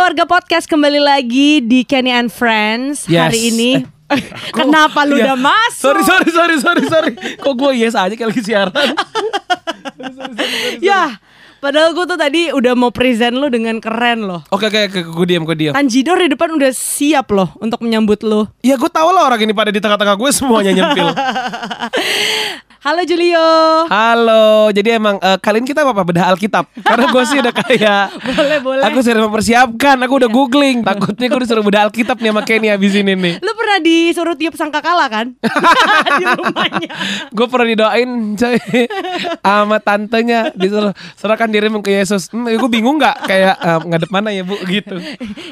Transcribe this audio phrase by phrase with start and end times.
[0.00, 3.20] warga podcast kembali lagi di Kenny and Friends Yes.
[3.20, 3.70] hari ini.
[4.56, 5.32] Kenapa lu Iya.
[5.32, 5.84] udah masuk?
[5.84, 7.12] Sorry sorry sorry sorry sorry.
[7.36, 8.72] Kok gue yes aja kayak lagi siaran.
[10.80, 11.20] Ya,
[11.60, 14.40] padahal gue tuh tadi udah mau present lu dengan keren loh.
[14.48, 15.72] Oke oke oke gue diam gue diam.
[15.76, 18.48] Tanjidor di depan udah siap loh untuk menyambut lu.
[18.60, 21.06] Ya gue tau lah orang ini pada di tengah-tengah gue semuanya nyempil.
[22.80, 23.44] Halo Julio.
[23.92, 26.64] Halo, jadi emang eh, kali ini kita apa bedah Alkitab?
[26.80, 28.04] Karena gue sih udah kayak
[28.40, 28.82] Boleh, boleh.
[28.88, 30.80] Aku sudah mempersiapkan, aku udah googling.
[30.80, 33.36] Takutnya gue disuruh bedah Alkitab nih sama Kenny abis ini nih.
[33.44, 35.36] Lu pernah disuruh tiup sangkakala kan?
[36.24, 36.88] di rumahnya.
[37.36, 38.56] Gue pernah didoain coy
[39.44, 42.32] sama tantenya disuruh serahkan dirimu ke Yesus.
[42.32, 44.96] Hmm, gue bingung nggak kayak eh, ngadep mana ya bu gitu.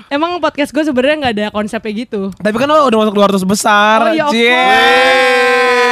[0.09, 2.33] Emang podcast gue sebenarnya nggak ada konsepnya gitu.
[2.41, 4.17] Tapi kan lo udah masuk 200 besar.
[4.17, 5.48] Oh, iya.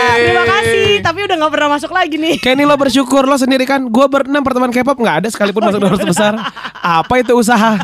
[0.06, 2.34] Terima kasih, tapi udah nggak pernah masuk lagi nih.
[2.38, 6.06] Kenny lo bersyukur lo sendiri kan Gue berenam pertemuan K-pop nggak ada sekalipun masuk 200
[6.06, 6.32] besar
[6.78, 7.74] Apa itu usaha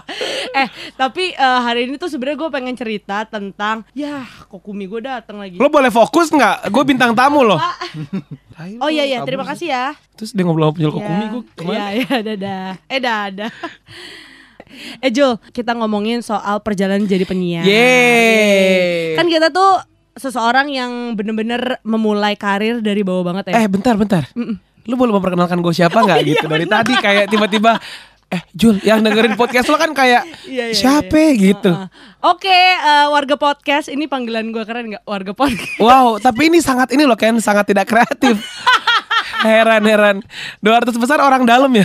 [0.60, 5.42] eh, tapi eh, hari ini tuh sebenarnya gue pengen cerita tentang ya kokumi gue datang
[5.42, 5.58] lagi.
[5.58, 7.58] Lo boleh fokus nggak Gue bintang tamu loh
[8.78, 9.86] Oh iya iya, terima kasih ya.
[10.14, 12.68] Terus dia ngobrol sama penjual kokumi Ya, gue Iya ke mana iya dadah.
[12.86, 13.50] Eh dadah.
[15.02, 17.62] Eh Jul, kita ngomongin soal perjalanan jadi penyiar.
[17.66, 19.14] Yeay.
[19.14, 23.60] Kan kita tuh seseorang yang bener-bener memulai karir dari bawah banget ya.
[23.60, 24.30] Eh bentar bentar
[24.84, 27.80] Lo boleh memperkenalkan gue siapa nggak Oh, iya, gitu Dari tadi kayak tiba-tiba
[28.26, 31.32] Eh Jul yang dengerin podcast lo kan kayak Iya, iya, Siapa iya.
[31.34, 31.88] gitu Heeh.
[32.20, 35.04] Oke, eh, warga podcast ini panggilan gue keren nggak?
[35.04, 35.76] Warga podcast.
[35.76, 38.40] Wow tapi ini sangat ini loh Ken Sangat tidak kreatif
[39.40, 40.16] Heran heran
[40.60, 41.84] 200 besar orang dalam ya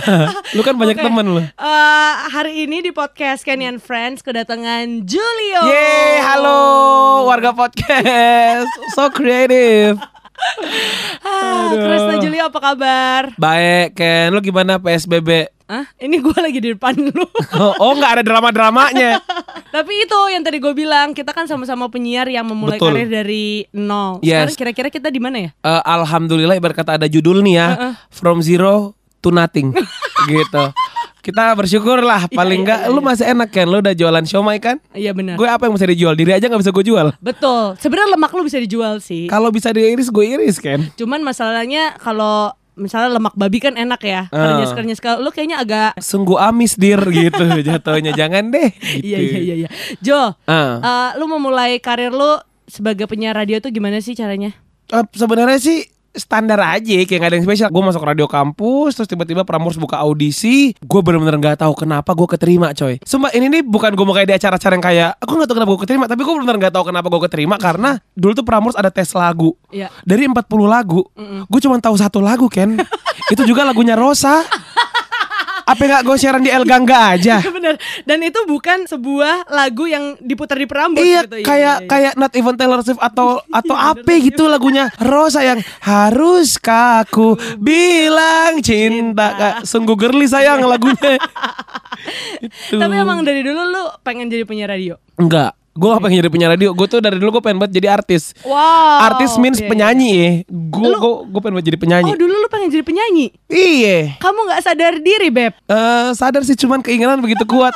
[0.52, 1.04] Lu kan banyak Oke.
[1.04, 5.60] temen lo Eh, hari ini di podcast Kenny and Friends kedatangan Julio.
[5.66, 6.60] Yeay, halo
[7.24, 8.68] warga podcast.
[8.92, 9.98] So creative.
[11.20, 13.22] Ah, Krisna Julio apa kabar?
[13.36, 14.32] Baik, Ken.
[14.32, 15.52] Lu gimana PSBB?
[15.70, 15.86] Hah?
[16.02, 17.22] Ini gue lagi di depan lu.
[17.60, 19.22] Oh, oh nggak ada drama-dramanya.
[19.74, 22.98] Tapi itu yang tadi gue bilang, kita kan sama-sama penyiar yang memulai Betul.
[22.98, 24.18] karir dari nol.
[24.18, 24.50] Yes.
[24.50, 25.50] Sekarang kira-kira kita di mana ya?
[25.62, 27.68] Eh, Alhamdulillah ibarat kata ada judul nih ya.
[28.10, 29.70] From zero to nothing.
[30.32, 30.64] gitu.
[31.20, 34.56] Kita bersyukur lah paling iya, enggak iya, lu masih enak kan lu udah jualan siomay
[34.56, 34.80] kan?
[34.96, 35.36] Iya benar.
[35.36, 36.16] Gue apa yang bisa dijual?
[36.16, 37.12] Diri aja nggak bisa gue jual.
[37.20, 37.76] Betul.
[37.76, 39.28] Sebenarnya lemak lu bisa dijual sih.
[39.28, 40.80] Kalau bisa diiris gue iris kan.
[40.96, 44.26] Cuman masalahnya kalau misalnya lemak babi kan enak ya.
[44.28, 44.56] Ah.
[44.56, 48.10] Kernyes-kernyes kalau lu kayaknya agak Sungguh amis dir gitu jatuhnya.
[48.10, 48.72] Jangan deh.
[48.72, 49.04] Gitu.
[49.06, 49.68] Iya iya iya iya.
[50.00, 50.80] Jo, Ah.
[50.80, 54.56] eh, lu memulai karir lu sebagai penyiar radio tuh gimana sih caranya?
[54.88, 57.68] Eh, sebenarnya sih standar aja kayak gak ada yang spesial.
[57.70, 60.74] Gue masuk radio kampus terus tiba-tiba Prambors buka audisi.
[60.82, 62.98] Gue bener-bener nggak tahu kenapa gue keterima coy.
[63.06, 65.70] Sumpah ini nih bukan gue mau kayak di acara-acara yang kayak aku nggak tahu kenapa
[65.70, 68.90] gue keterima tapi gue bener-bener nggak tahu kenapa gue keterima karena dulu tuh Prambors ada
[68.90, 69.54] tes lagu.
[69.70, 69.86] Iya.
[70.02, 71.06] dari 40 lagu
[71.46, 72.74] gue cuma tahu satu lagu Ken.
[73.32, 74.42] Itu juga lagunya Rosa
[75.70, 77.38] apa nggak gue siaran di El Gangga aja?
[77.56, 77.78] Bener.
[78.02, 81.46] Dan itu bukan sebuah lagu yang diputar di Prambors Iya gitu.
[81.46, 84.90] kayak kayak not even Taylor Swift atau atau apa gitu lagunya.
[84.98, 89.28] Rosa yang haruskah aku bilang cinta?
[89.30, 91.14] Kak, sungguh girly sayang lagunya.
[92.82, 94.96] Tapi emang dari dulu lu pengen jadi penyiar radio.
[95.14, 97.88] enggak gue gak pengen jadi penyiar radio gue tuh dari dulu gue pengen banget jadi
[97.90, 99.08] artis Wow.
[99.08, 102.68] artis means penyanyi ya gue gue gue pengen banget jadi penyanyi Oh dulu lu pengen
[102.68, 103.26] jadi penyanyi.
[103.46, 105.56] iya Kamu nggak sadar diri beb.
[105.62, 107.72] Eh, sadar sih cuman keinginan begitu kuat.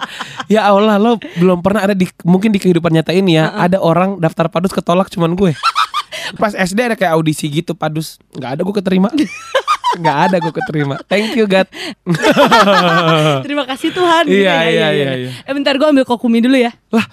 [0.52, 4.18] ya Allah lo belum pernah ada di mungkin di kehidupan nyata ini ya ada orang
[4.18, 5.52] daftar padus ketolak cuman gue.
[6.40, 9.08] Pas SD ada kayak audisi gitu padus nggak ada gue keterima.
[10.00, 10.96] nggak ada gue keterima.
[11.04, 11.68] Thank you God.
[13.40, 14.24] Terima kasih Tuhan.
[14.26, 15.30] gitu Iya, ya, iya, iya, iya.
[15.44, 16.72] Eh bentar gue ambil kokumi dulu ya.
[16.90, 17.04] Lah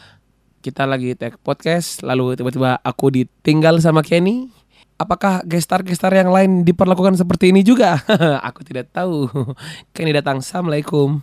[0.61, 4.53] kita lagi tag podcast lalu tiba-tiba aku ditinggal sama Kenny.
[5.01, 7.97] Apakah gestar-gestar yang lain diperlakukan seperti ini juga?
[8.47, 9.25] aku tidak tahu.
[9.97, 11.17] Kenny datang, assalamualaikum.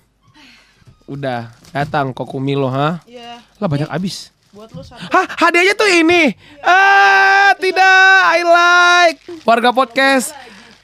[1.06, 2.98] Udah datang Kokumi lo, ha?
[3.06, 3.38] Iya.
[3.62, 4.34] Lah banyak abis.
[4.50, 4.98] Buat lu satu.
[4.98, 6.34] Hah, hadiahnya tuh ini.
[6.66, 9.22] Ah, tidak, I like.
[9.46, 10.34] Warga podcast.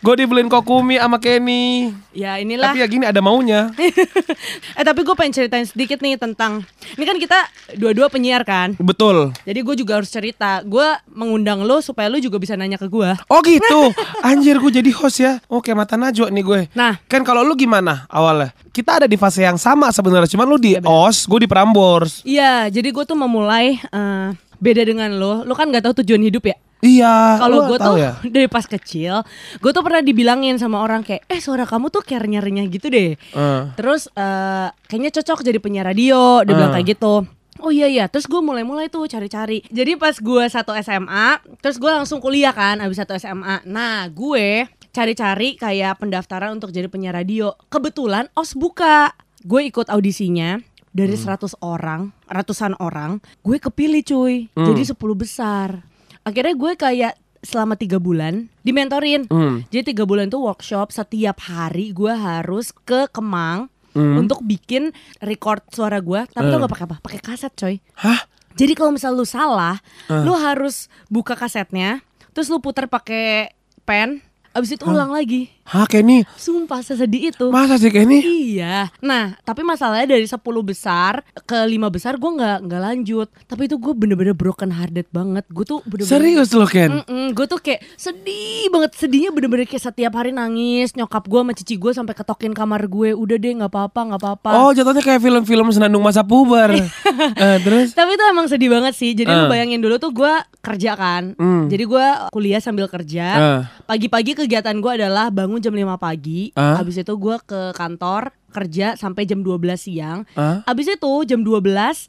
[0.04, 1.88] Gue dibeliin Kokumi sama Kenny.
[2.12, 2.76] Ya inilah.
[2.76, 3.72] Tapi ya gini ada maunya.
[4.76, 6.60] eh tapi gue pengen ceritain sedikit nih tentang.
[7.00, 7.38] Ini kan kita
[7.80, 8.76] dua-dua penyiar kan.
[8.76, 9.32] Betul.
[9.48, 10.60] Jadi gue juga harus cerita.
[10.60, 13.16] Gue mengundang lo supaya lo juga bisa nanya ke gue.
[13.32, 13.96] Oh gitu.
[14.28, 15.40] Anjir gue jadi host ya.
[15.48, 16.60] Oke, mata najwa nih gue.
[16.76, 17.00] Nah.
[17.08, 18.52] Kan kalau lu gimana awalnya?
[18.76, 20.28] Kita ada di fase yang sama sebenarnya.
[20.28, 22.20] Cuman lu di OS, gue di Prambors.
[22.28, 24.28] Iya, jadi gue tuh memulai eh,
[24.60, 25.48] beda dengan lo.
[25.48, 26.60] Lo kan nggak tahu tujuan hidup ya.
[26.84, 27.40] Iya.
[27.40, 28.12] Kalau gue tuh ya.
[28.34, 29.24] dari pas kecil,
[29.56, 33.16] gue tuh pernah dibilangin sama orang kayak, eh suara kamu tuh kayak renyah-renyah gitu deh.
[33.16, 33.62] Eh.
[33.74, 36.76] Terus eh, kayaknya cocok jadi penyiar radio, dia bilang Eh.
[36.78, 37.24] kayak gitu.
[37.58, 39.64] Oh iya iya, terus gue mulai-mulai tuh cari-cari.
[39.72, 43.64] Jadi pas gue satu SMA, terus gue langsung kuliah kan, abis satu SMA.
[43.64, 47.54] Nah gue cari-cari kayak pendaftaran untuk jadi penyiar radio.
[47.66, 50.60] Kebetulan OS buka, gue ikut audisinya.
[50.94, 54.46] dari 100 orang, ratusan orang, gue kepilih cuy.
[54.54, 54.62] Hmm.
[54.62, 55.82] Jadi 10 besar.
[56.24, 59.28] Akhirnya gue kayak selama tiga bulan dimentorin.
[59.28, 59.62] Hmm.
[59.68, 64.18] Jadi tiga bulan tuh workshop setiap hari gue harus ke Kemang Hmm.
[64.18, 64.90] untuk bikin
[65.22, 66.26] record suara gue.
[66.26, 66.50] Tapi Eh.
[66.50, 66.96] tau gak pakai apa?
[66.98, 67.78] Pakai kaset coy.
[67.94, 68.26] Hah?
[68.54, 69.78] Jadi kalau misal lu salah,
[70.10, 70.18] Eh.
[70.18, 72.02] lu harus buka kasetnya,
[72.34, 74.18] terus lu putar pakai pen,
[74.50, 75.53] abis itu ulang lagi.
[75.64, 76.28] Hah Kenny?
[76.34, 77.48] Sumpah sesedih itu.
[77.48, 78.20] Masa sih Kenny?
[78.20, 78.92] Iya.
[79.00, 83.28] Nah, tapi masalahnya dari 10 besar ke 5 besar gue nggak nggak lanjut.
[83.42, 85.48] Tapi itu gue bener-bener broken hearted banget.
[85.48, 87.00] Gue tuh bener-bener Serius lo Ken?
[87.06, 91.74] gue tuh kayak sedih banget sedihnya bener-bener kayak setiap hari nangis nyokap gue sama cici
[91.74, 95.68] gue sampai ketokin kamar gue udah deh nggak apa-apa nggak apa-apa Oh jatuhnya kayak film-film
[95.70, 97.90] senandung masa puber Eh, Terus?
[97.92, 99.36] tapi itu emang sedih banget sih jadi Eh.
[99.36, 101.66] lu bayangin dulu tuh gue kerja kan Hmm.
[101.66, 103.60] jadi gue kuliah sambil kerja Eh.
[103.84, 106.76] pagi-pagi kegiatan gue adalah bangun jam 5 pagi Ah.
[106.76, 110.62] habis itu gue ke kantor kerja sampai jam 12 siang Ah.
[110.64, 111.66] habis itu jam 12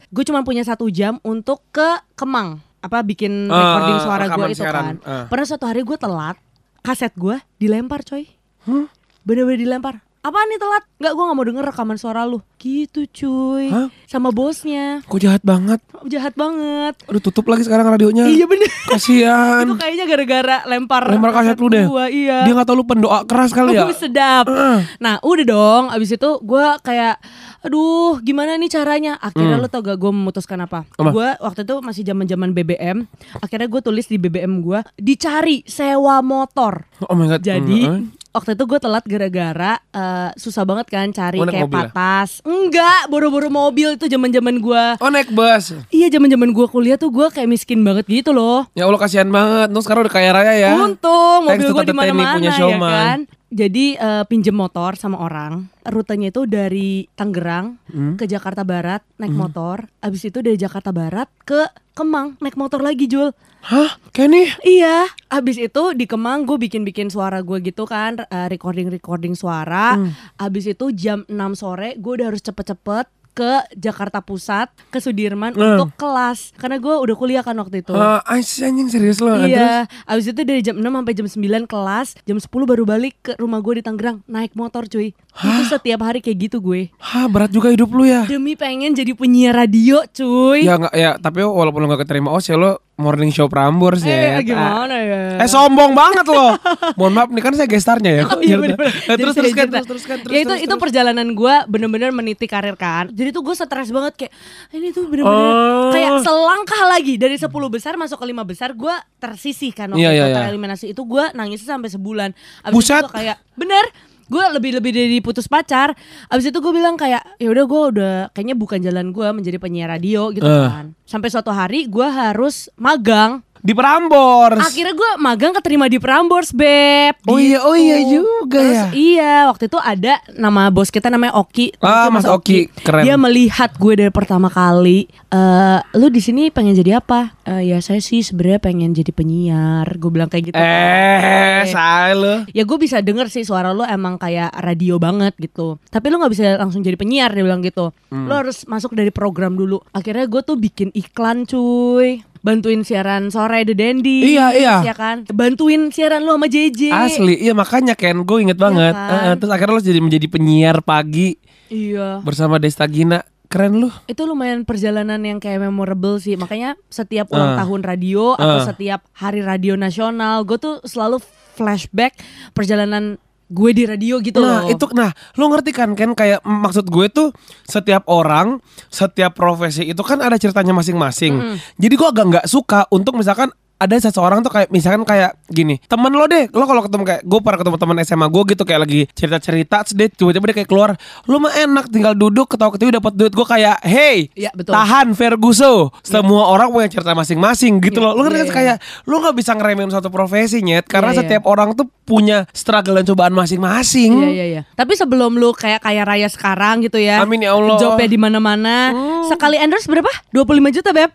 [0.07, 4.45] gue cuma punya satu jam untuk ke Kemang apa bikin Ah, recording ah, suara gue
[4.47, 4.83] itu siaran.
[4.86, 5.25] kan Ah.
[5.25, 6.38] pernah suatu hari gue telat
[6.80, 8.30] kaset gue dilempar coy
[8.62, 8.86] Hmm?
[9.21, 10.83] bener-bener dilempar apaan nih telat?
[10.95, 12.42] Nggak gue nggak mau denger rekaman suara lu.
[12.57, 13.69] Gitu cuy.
[13.69, 13.88] Hah?
[14.06, 15.04] sama bosnya.
[15.04, 15.77] Kok jahat banget?
[16.06, 16.94] jahat banget.
[17.04, 18.25] Udah tutup lagi sekarang radionya.
[18.25, 18.69] Iya bener.
[18.88, 21.86] Kasian itu kayaknya gara-gara lempar Lempar kaset lu deh.
[21.86, 22.42] gua, iya.
[22.42, 23.86] Dia gak tau lu pendoa keras kali ya?
[23.86, 24.45] Uh, sedap.
[24.48, 24.80] Eh.
[24.98, 25.83] Nah udah dong.
[25.89, 27.21] Abis itu gue kayak
[27.62, 29.18] Aduh gimana nih caranya?
[29.18, 29.63] Akhirnya Hmm.
[29.63, 30.86] lo tau gak gue memutuskan apa?
[30.92, 31.10] Apa?
[31.10, 36.21] Gue waktu itu masih zaman zaman BBM Akhirnya gue tulis di BBM gue Dicari sewa
[36.21, 36.86] motor.
[37.04, 37.42] Oh my god.
[37.42, 38.10] Jadi Hmm.
[38.36, 41.88] Waktu itu gue telat gara-gara eh, Susah banget kan cari Oh, kayak mobil ya?
[41.88, 42.44] patas.
[42.44, 45.72] Enggak boro-boro mobil itu zaman zaman gue Oh naik bus?
[45.88, 48.68] Iya zaman zaman gue kuliah tuh gue kayak miskin banget gitu loh.
[48.74, 49.72] Ya Allah kasihan banget.
[49.72, 50.72] Terus sekarang udah kaya raya ya.
[50.76, 53.20] Untung mobil gue di mana-mana ya kan.
[53.56, 55.72] Jadi eh, pinjem motor sama orang.
[55.88, 58.19] Rutenya itu dari Tangerang Hmm?
[58.19, 59.88] ke Jakarta Barat naik motor.
[60.04, 61.63] Abis itu dari Jakarta Barat ke
[61.96, 63.31] Kemang naik motor lagi Jul.
[63.63, 64.52] Hah Kenny?
[64.62, 69.96] Iya, abis itu di Kemang gue bikin-bikin suara gue gitu kan, eh, recording-recording suara.
[69.96, 70.12] Hmm.
[70.36, 75.76] Abis itu jam 6 sore gue udah harus cepet-cepet ke Jakarta Pusat, ke Sudirman Hmm.
[75.76, 76.56] untuk kelas.
[76.56, 77.92] Karena gue udah kuliah kan waktu itu.
[78.24, 79.52] Ais anjing serius lo Terus?
[79.52, 79.76] Iya,
[80.08, 83.60] abis itu dari jam 6 sampai jam 9 kelas, jam 10 baru balik ke rumah
[83.60, 85.12] gue di Tangerang naik motor cuy.
[85.36, 86.96] Itu setiap hari kayak gitu gue.
[86.96, 90.64] Hah berat juga hidup lu ya Demi pengen jadi penyiar radio cuy.
[90.64, 94.09] Ya nggak ya tapi walaupun lo gak keterima OS ya lo morning show Prambors eh,
[94.09, 95.19] ya gimana ya?
[95.38, 96.56] Eh sombong banget loh
[96.95, 98.88] Mohon maaf nih kan saya gestarnya ya Oh, iya bener-bener.
[98.88, 99.75] Eh, Jadi Terus teruskan cerita.
[99.75, 100.81] terus teruskan terus Ya itu terus, itu terus.
[100.81, 103.07] perjalanan gue bener-bener meniti karir kan.
[103.09, 104.33] Jadi tuh gue stres banget kayak
[104.71, 105.92] ini tuh bener-bener Oh.
[105.92, 110.09] kayak selangkah lagi dari 10 besar masuk ke 5 besar gue tersisih kan waktu Iya,
[110.09, 110.36] itu iya, iya.
[110.38, 112.30] tereliminasi itu gue nangis sampai sebulan.
[112.63, 113.01] Abis Buset.
[113.01, 113.86] itu kayak bener
[114.25, 115.94] gue lebih lebih dari putus pacar
[116.27, 119.94] abis itu gue bilang kayak ya udah gue udah kayaknya bukan jalan gue menjadi penyiar
[119.94, 120.66] radio gitu Eh.
[120.66, 126.54] kan sampai suatu hari gue harus magang Di Prambors Akhirnya gue magang keterima di Prambors,
[126.54, 127.18] Beb.
[127.26, 128.22] Oh iya, oh iya Gitu.
[128.22, 128.86] juga Terus, ya.
[128.94, 131.74] Iya, waktu itu ada nama bos kita namanya Oki.
[131.80, 133.02] Ah, Mas Oki, keren.
[133.02, 135.10] Dia melihat gue dari pertama kali.
[135.28, 137.34] eh lu di sini pengen jadi apa?
[137.44, 139.84] "Eh, ya saya sih sebenarnya pengen jadi penyiar.
[139.98, 140.56] Gue bilang kayak gitu.
[140.56, 145.81] Eh, say lo Ya gue bisa denger sih suara lu emang kayak radio banget gitu
[145.86, 148.30] Tapi lu gak bisa langsung jadi penyiar dia bilang gitu Hmm.
[148.30, 153.66] Lu harus masuk dari program dulu Akhirnya gue tuh bikin iklan cuy Bantuin siaran sore
[153.66, 154.75] The Dandy Iya, iya.
[154.83, 158.94] Ya kan Bantuin siaran lu sama JJ Asli, iya makanya Ken, gue inget banget.
[158.94, 159.09] kan?
[159.09, 163.25] Eh, eh, terus akhirnya lo jadi menjadi penyiar pagi Iya bersama Desta Gina.
[163.45, 163.90] Keren lu.
[164.06, 167.57] itu lumayan perjalanan yang kayak memorable sih makanya setiap ulang Ah.
[167.59, 168.66] tahun radio atau Ah.
[168.66, 171.21] setiap hari radio nasional gue tuh selalu
[171.54, 172.18] flashback
[172.52, 174.73] perjalanan gue di radio gitu Nah loh.
[174.73, 177.30] itu nah lo ngerti kan kan kayak mm, maksud gue tuh
[177.61, 178.57] setiap orang
[178.90, 181.57] setiap profesi itu kan ada ceritanya masing-masing.
[181.78, 186.10] Jadi gue agak nggak suka untuk misalkan ada seseorang tuh kayak misalkan kayak gini temen
[186.10, 189.02] lo deh lo kalau ketemu kayak gue pernah ketemu teman SMA gue gitu kayak lagi
[189.12, 190.90] cerita cerita dia tiba-tiba dia kayak keluar
[191.24, 194.72] lo mah enak tinggal duduk ketawa ketiwi dapat duit gue kayak hey Iya, betul.
[194.72, 199.20] tahan Ferguso semua orang punya cerita masing-masing gitu Iya, loh lo kan iya, kayak lo
[199.20, 201.28] nggak bisa ngeremehin suatu profesi nyet karena Iya, iya.
[201.28, 204.62] setiap orang tuh punya struggle dan cobaan masing-masing Iya iya iya.
[204.72, 207.20] Tapi sebelum lu kayak kaya raya sekarang gitu ya.
[207.20, 207.76] Amin ya Allah.
[207.76, 208.94] Jobnya di mana-mana.
[209.26, 210.08] Sekali endorse berapa?
[210.30, 211.12] 25 juta, Beb.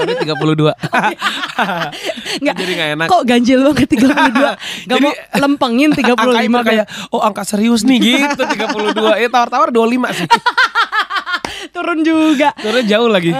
[0.00, 0.72] Tadi 32
[2.36, 2.54] Enggak.
[2.56, 3.08] Jadi nggak enak.
[3.08, 4.10] Kok ganjil banget 32?
[4.34, 6.64] Gak Jadi- mau lempengin 35 Angka itu Beb.
[6.66, 10.28] kayak Oh angka serius nih gitu 32 Ya tawar-tawar 25 sih
[11.74, 12.54] turun juga.
[12.62, 13.34] Turun jauh lagi.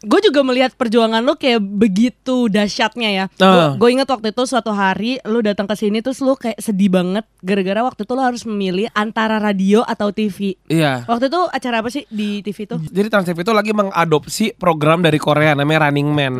[0.00, 3.24] gue juga melihat perjuangan lo kayak begitu dahsyatnya ya.
[3.42, 3.74] Ah.
[3.74, 7.26] Gue inget waktu itu suatu hari lo datang ke sini terus lo kayak sedih banget
[7.42, 10.54] gara-gara waktu itu lo harus memilih antara radio atau TV.
[10.70, 11.04] Iya.
[11.10, 12.76] Waktu itu acara apa sih di TV itu?
[12.78, 16.34] Jadi Trans TV itu lagi mengadopsi program dari Korea namanya Running Man.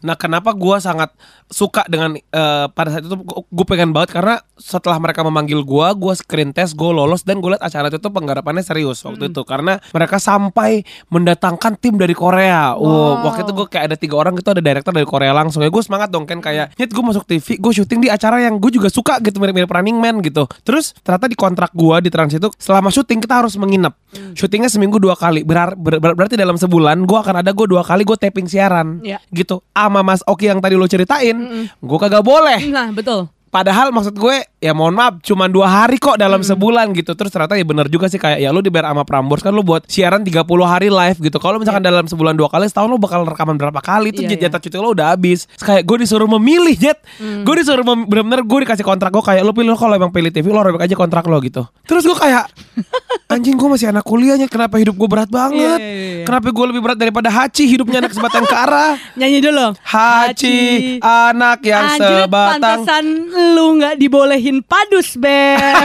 [0.00, 1.12] Nah, kenapa gua sangat
[1.50, 6.16] suka dengan eh, pada saat itu gue pengen banget karena setelah mereka memanggil gua, gua
[6.16, 9.82] screen test, gue lolos dan gue liat acara itu tuh penggarapannya serius waktu itu karena
[9.90, 12.74] mereka sampai mendatangkan tim dari Korea.
[12.74, 13.24] Wow.
[13.24, 15.82] waktu itu gue kayak ada tiga orang gitu ada director dari Korea langsung ya gue
[15.82, 18.88] semangat dong kan kayak nyet gue masuk TV, gue syuting di acara yang gue juga
[18.88, 20.46] suka gitu mirip-mirip Running Man gitu.
[20.62, 23.98] Terus ternyata di kontrak gua di Trans itu selama syuting kita harus menginap.
[24.32, 25.42] Syutingnya seminggu dua kali.
[25.42, 29.02] Berar- ber- ber- berarti dalam sebulan gua akan ada gue dua kali gue taping siaran.
[29.02, 29.18] Iya.
[29.28, 29.58] Gitu.
[29.74, 31.34] Ama Mas Oki yang tadi lo ceritain,
[31.68, 32.62] gue kagak boleh.
[32.70, 33.33] Nah betul.
[33.54, 37.14] Padahal maksud gue ya mohon maaf cuma dua hari kok dalam sebulan gitu.
[37.14, 39.86] Terus ternyata ya bener juga sih kayak ya lu dibayar sama Prambors kan lu buat
[39.86, 41.38] siaran 30 hari live gitu.
[41.38, 44.38] Kalau misalkan dalam sebulan dua kali setahun lu bakal rekaman berapa kali Itu Iya, jet
[44.42, 44.44] iya.
[44.50, 45.46] jatah cuti lu udah habis.
[45.56, 46.98] Kayak gue disuruh memilih jet
[47.46, 50.50] Gue disuruh mem- bener-bener gue dikasih kontrak gue kayak lu pilih kalau emang pilih TV
[50.50, 51.62] lu robek aja kontrak lo gitu.
[51.86, 52.50] Terus gue kayak
[53.34, 55.78] anjing gue masih anak kuliahnya kenapa hidup gue berat banget?
[55.78, 56.24] Iya, iya, iya.
[56.26, 58.98] Kenapa gue lebih berat daripada Hachi hidupnya anak sebatang kara?
[59.18, 59.66] Nyanyi dulu.
[59.78, 60.58] Hachi
[60.98, 63.04] anak yang Anjir, sebatang pantesan
[63.52, 65.60] lu nggak dibolehin padus, Beb.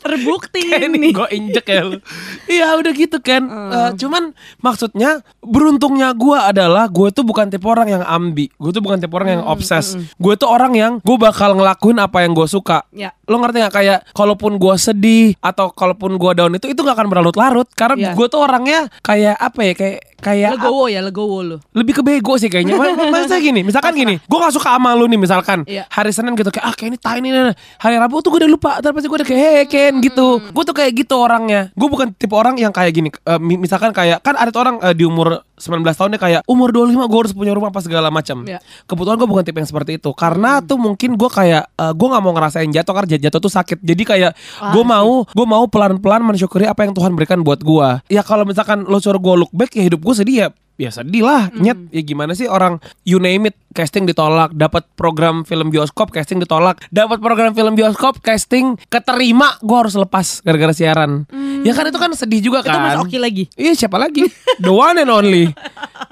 [0.00, 1.10] Terbukti ini.
[1.10, 1.98] gue injek ya lu.
[2.46, 7.88] Iya udah gitu kan Eh, Cuman maksudnya Beruntungnya gue adalah Gue tuh bukan tipe orang
[7.90, 8.48] yang ambi.
[8.54, 9.96] Gue tuh bukan tipe orang yang obses.
[10.16, 12.84] Gue tuh orang yang Gue bakal ngelakuin apa yang gue suka.
[12.90, 13.12] Ya.
[13.24, 17.08] Lo ngerti gak kayak Kalaupun gue sedih Atau kalaupun gue down itu Itu gak akan
[17.08, 17.68] berlarut-larut.
[17.70, 18.12] Karena Ya.
[18.12, 19.72] gue tuh orangnya Kayak apa ya?
[19.74, 21.56] Kayak kayak Legowo ya, legowo lu.
[21.70, 22.74] lebih ke bego sih kayaknya.
[22.74, 24.14] Ma- Maksudnya gini Misalkan gini.
[24.20, 25.92] Gue gak suka sama lu nih misalkan Iya.
[25.92, 27.52] Hari Senin gitu Kayak ah kayak ini tai nih nah.
[27.78, 30.50] Hari Rabu tuh gue udah lupa Terus pasti gue udah kayak Hey Ken gitu Hmm.
[30.50, 34.20] Gue tuh kayak gitu orangnya Gue bukan tipe orang yang kayak gini mi- Misalkan kayak
[34.20, 37.32] Kan ada tuh orang eh, di umur 19 tahun dia kayak Umur 25 gue harus
[37.32, 38.58] punya rumah apa segala macam Iya.
[38.84, 42.20] Kebetulan gue bukan tipe yang seperti itu Karena tuh mungkin gue kayak eh, Gue gak
[42.20, 44.32] mau ngerasain jatuh Karena jatuh tuh sakit Jadi kayak
[44.72, 48.82] Gue mau Gue mau pelan-pelan mensyukuri Apa yang Tuhan berikan buat gue Ya kalau misalkan
[48.82, 51.78] lo suruh gue look back Ya hidup gue sedih ya ya sedih lah nyet.
[51.94, 56.78] Ya gimana sih orang you name it casting ditolak dapat program film bioskop casting ditolak
[56.94, 61.26] dapat program film bioskop casting keterima gue harus lepas gara-gara siaran.
[61.66, 63.06] Ya kan itu kan sedih juga Itu Mas kan.
[63.06, 63.44] Oki lagi.
[63.58, 64.26] Iya siapa lagi?
[64.62, 65.50] The one and only.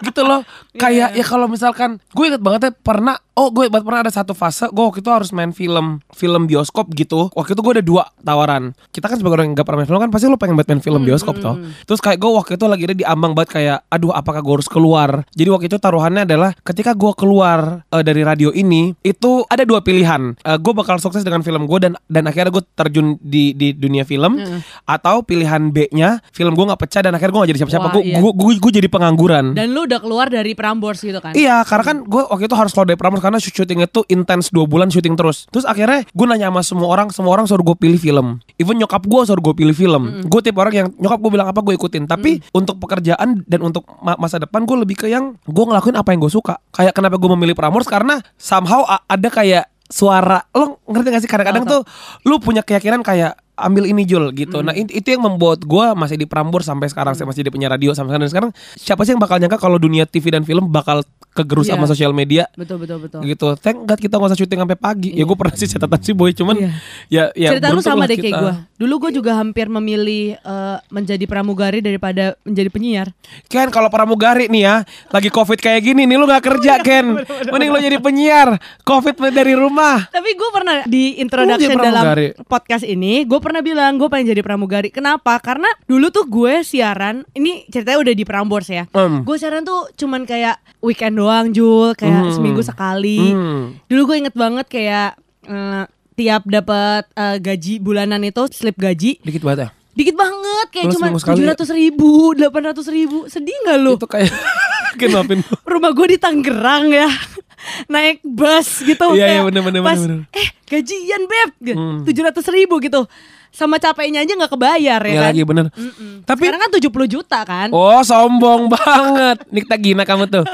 [0.02, 0.42] Gitu loh.
[0.82, 4.68] Kayak ya kalau misalkan Gue inget banget ya pernah Oh gue pernah ada satu fase
[4.68, 7.32] Gue waktu itu harus main film Film bioskop gitu.
[7.32, 8.76] Waktu itu gue ada dua tawaran.
[8.92, 10.82] Kita kan sebagai orang yang gak pernah main film kan Pasti lo pengen banget main
[10.84, 11.56] film bioskop toh.
[11.88, 14.68] Terus kayak gue waktu itu lagi ada di ambang banget Kayak aduh apakah gue harus
[14.68, 15.24] keluar?
[15.32, 19.80] Jadi waktu itu taruhannya adalah Ketika gue keluar eh, dari radio ini Itu ada dua
[19.80, 20.36] pilihan.
[20.44, 24.04] Eh, Gue bakal sukses dengan film gue Dan dan akhirnya gue terjun di, di dunia
[24.04, 24.36] film.
[24.84, 27.88] Atau pilihan B-nya Film gue gak pecah dan akhirnya gue gak jadi siapa-siapa.
[27.96, 28.20] Gue iya.
[28.20, 29.56] gue gue gue jadi pengangguran.
[29.56, 31.32] Dan lu udah keluar dari Prambors gitu kan?
[31.32, 34.66] Iya karena kan gue waktu itu harus keluar dari Prambors Karena syuting itu intens 2
[34.66, 35.46] bulan syuting terus.
[35.48, 38.26] Terus akhirnya gue nanya sama semua orang Semua orang suruh gue pilih film.
[38.58, 40.26] Even nyokap gue suruh gue pilih film.
[40.26, 42.04] Gue tipe orang yang nyokap gue bilang apa gue ikutin.
[42.04, 46.10] Tapi untuk pekerjaan dan untuk ma- masa depan Gue lebih ke yang gue ngelakuin apa
[46.10, 46.58] yang gue suka.
[46.70, 51.30] Kayak kenapa gue memilih Prambors Karena somehow ada kayak suara Lo ngerti gak sih?
[51.30, 51.80] Kadang-kadang tuh
[52.24, 54.64] Lu punya keyakinan kayak ambil ini Jul gitu.
[54.64, 57.70] Nah, it- itu yang membuat gua masih di Prambors sampai sekarang saya masih di penyiar
[57.70, 58.24] radio sampai sekarang.
[58.24, 61.74] Dan sekarang siapa sih yang bakal nyangka kalau dunia TV dan film bakal kegerus Iya.
[61.74, 63.20] sama sosial media Betul betul betul.
[63.24, 63.56] gitu.
[63.56, 65.10] Thank God kita gak usah syuting sampai pagi.
[65.12, 66.70] Ya gue pernah sih catatan sih boy cuman Iya.
[67.08, 68.52] ya ya Cerita lu sama deh kayak gue.
[68.78, 73.08] Dulu gue juga hampir memilih eh, menjadi pramugari daripada menjadi penyiar.
[73.48, 74.76] Ken kalau pramugari nih ya
[75.08, 77.16] lagi covid kayak gini nih lu nggak kerja Ken.
[77.48, 78.60] Mending lu jadi penyiar.
[78.82, 80.04] Covid dari rumah.
[80.12, 82.04] Tapi gue pernah di introduction dalam
[82.44, 84.92] podcast ini, gue pernah bilang gue pengen jadi pramugari.
[84.92, 85.38] Kenapa?
[85.40, 88.84] Karena dulu tuh gue siaran, ini ceritanya udah di Prambors ya.
[88.92, 89.22] Hmm.
[89.24, 92.32] Gue siaran tuh cuman kayak weekend doang, Jul, kayak Hmm.
[92.32, 93.22] seminggu sekali.
[93.28, 93.78] Hmm.
[93.86, 95.10] Dulu gue inget banget kayak
[95.42, 99.70] eh, tiap dapat eh, gaji bulanan itu slip gaji Dikit banget ya.
[99.92, 101.50] dikit banget kayak cuma sekali tujuh ya?
[101.52, 103.92] ratus ribu, delapan ratus ribu, sedih nggak lu?
[103.94, 104.32] Itu kayak
[104.98, 105.40] Ken maafin.
[105.68, 107.08] rumah gue di Tangerang ya
[107.92, 110.34] naik bus gitu Iya, iya, kayak bener, bener, pas, bener, bener.
[110.34, 112.02] eh gajian beb Hmm.
[112.02, 113.04] tujuh ratus ribu gitu
[113.48, 115.66] sama capeknya aja nggak kebayar ya Ya kan lagi bener.
[115.70, 116.24] Mm-mm.
[116.24, 120.44] Tapi sekarang kan 70 juta kan Oh sombong banget Nikta Gina kamu tuh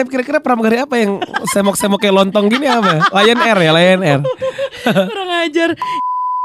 [0.00, 1.20] Tapi kira-kira pramugari apa yang
[1.52, 3.04] Semok-semok kayak lontong gini apa?
[3.20, 4.20] Lion Air ya Lion Air.
[4.88, 5.76] Kurang ajar.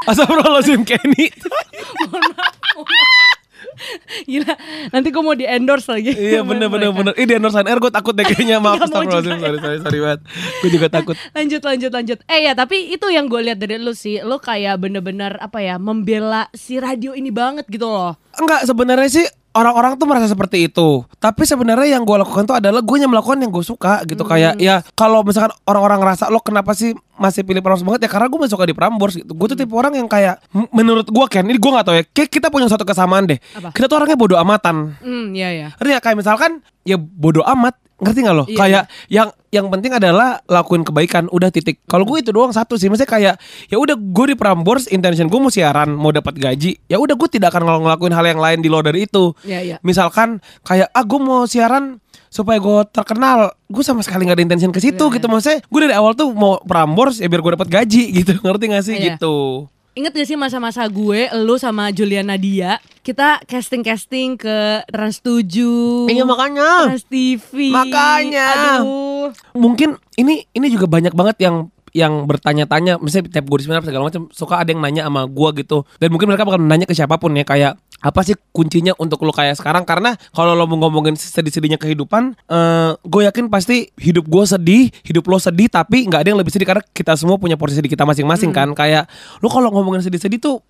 [0.04, 1.32] Astagfirullahaladzim Kenny.
[4.28, 4.56] Gila
[4.92, 6.12] nanti gue mau di endorse lagi.
[6.16, 7.00] Iya bener bener mereka.
[7.00, 7.14] bener.
[7.16, 8.60] Ini di endorsean Air gue takut deh kayaknya.
[8.60, 9.40] Maaf Astagfirullahaladzim.
[9.40, 10.22] Sorry sorry sorry banget.
[10.60, 11.16] Gue juga takut.
[11.32, 12.18] Lanjut lanjut lanjut.
[12.28, 15.80] Eh ya tapi itu yang gue lihat dari lu sih lu kayak bener-bener apa ya
[15.80, 18.20] membela si radio ini banget gitu loh.
[18.36, 21.08] Enggak sebenarnya sih orang-orang tuh merasa seperti itu.
[21.18, 24.28] Tapi sebenarnya yang gue lakukan tuh adalah gue yang melakukan yang gue suka gitu.
[24.28, 28.28] Kayak ya kalau misalkan orang-orang ngerasa lo kenapa sih masih pilih Prambors banget ya karena
[28.28, 29.32] gue masih suka di Prambors gitu.
[29.32, 30.44] Gue tuh tipe orang yang kayak
[30.76, 32.04] menurut gue Ken, ini gue gak tahu ya.
[32.04, 33.40] Kayak kita punya satu kesamaan deh.
[33.56, 33.72] Apa?
[33.72, 35.00] Kita tuh orangnya bodoh amatan.
[35.00, 35.68] Hmm, iya ya.
[35.80, 36.04] Gak?
[36.04, 37.80] Kayak misalkan ya bodoh amat.
[37.96, 38.44] Ngerti gak lo?
[38.44, 41.80] Iya, kayak yang yang penting adalah lakuin kebaikan udah titik.
[41.84, 42.86] Kalau gue itu doang satu sih.
[42.86, 43.36] Maksudnya kayak
[43.66, 46.76] ya udah gue di Prambors intention gue mau siaran, mau dapat gaji.
[46.86, 49.32] Ya udah gue tidak akan ngel- ngelakuin hal yang lain di luar dari itu.
[49.42, 49.76] Iya, iya.
[49.80, 54.68] Misalkan kayak ah gue mau siaran supaya gue terkenal gue sama sekali nggak ada intention
[54.70, 55.14] ke situ Iya.
[55.16, 58.66] gitu maksudnya gue dari awal tuh mau Prambors ya biar gue dapat gaji gitu ngerti
[58.68, 59.16] gak sih Iya.
[59.16, 66.12] gitu Ingat gak sih masa-masa gue, lu sama Juliana Nadia, kita casting-casting ke Trans 7,
[66.12, 66.92] Iya, makanya.
[66.92, 67.72] Trans TV.
[67.72, 68.48] Makanya.
[68.84, 69.32] Aduh.
[69.56, 74.12] mungkin ini ini juga banyak banget yang yang bertanya-tanya misalnya tiap gue di seminar segala
[74.12, 77.16] macam suka ada yang nanya sama gue gitu dan mungkin mereka bakal nanya ke siapa
[77.16, 81.18] pun ya kayak apa sih kuncinya untuk lo kayak sekarang karena kalau lo mau ngomongin
[81.18, 86.30] sedih-sedihnya kehidupan eh gue yakin pasti hidup gue sedih hidup lo sedih tapi nggak ada
[86.30, 89.10] yang lebih sedih karena kita semua punya porsi sedih kita masing-masing kan kayak
[89.42, 90.62] lo kalau ngomongin sedih-sedih tuh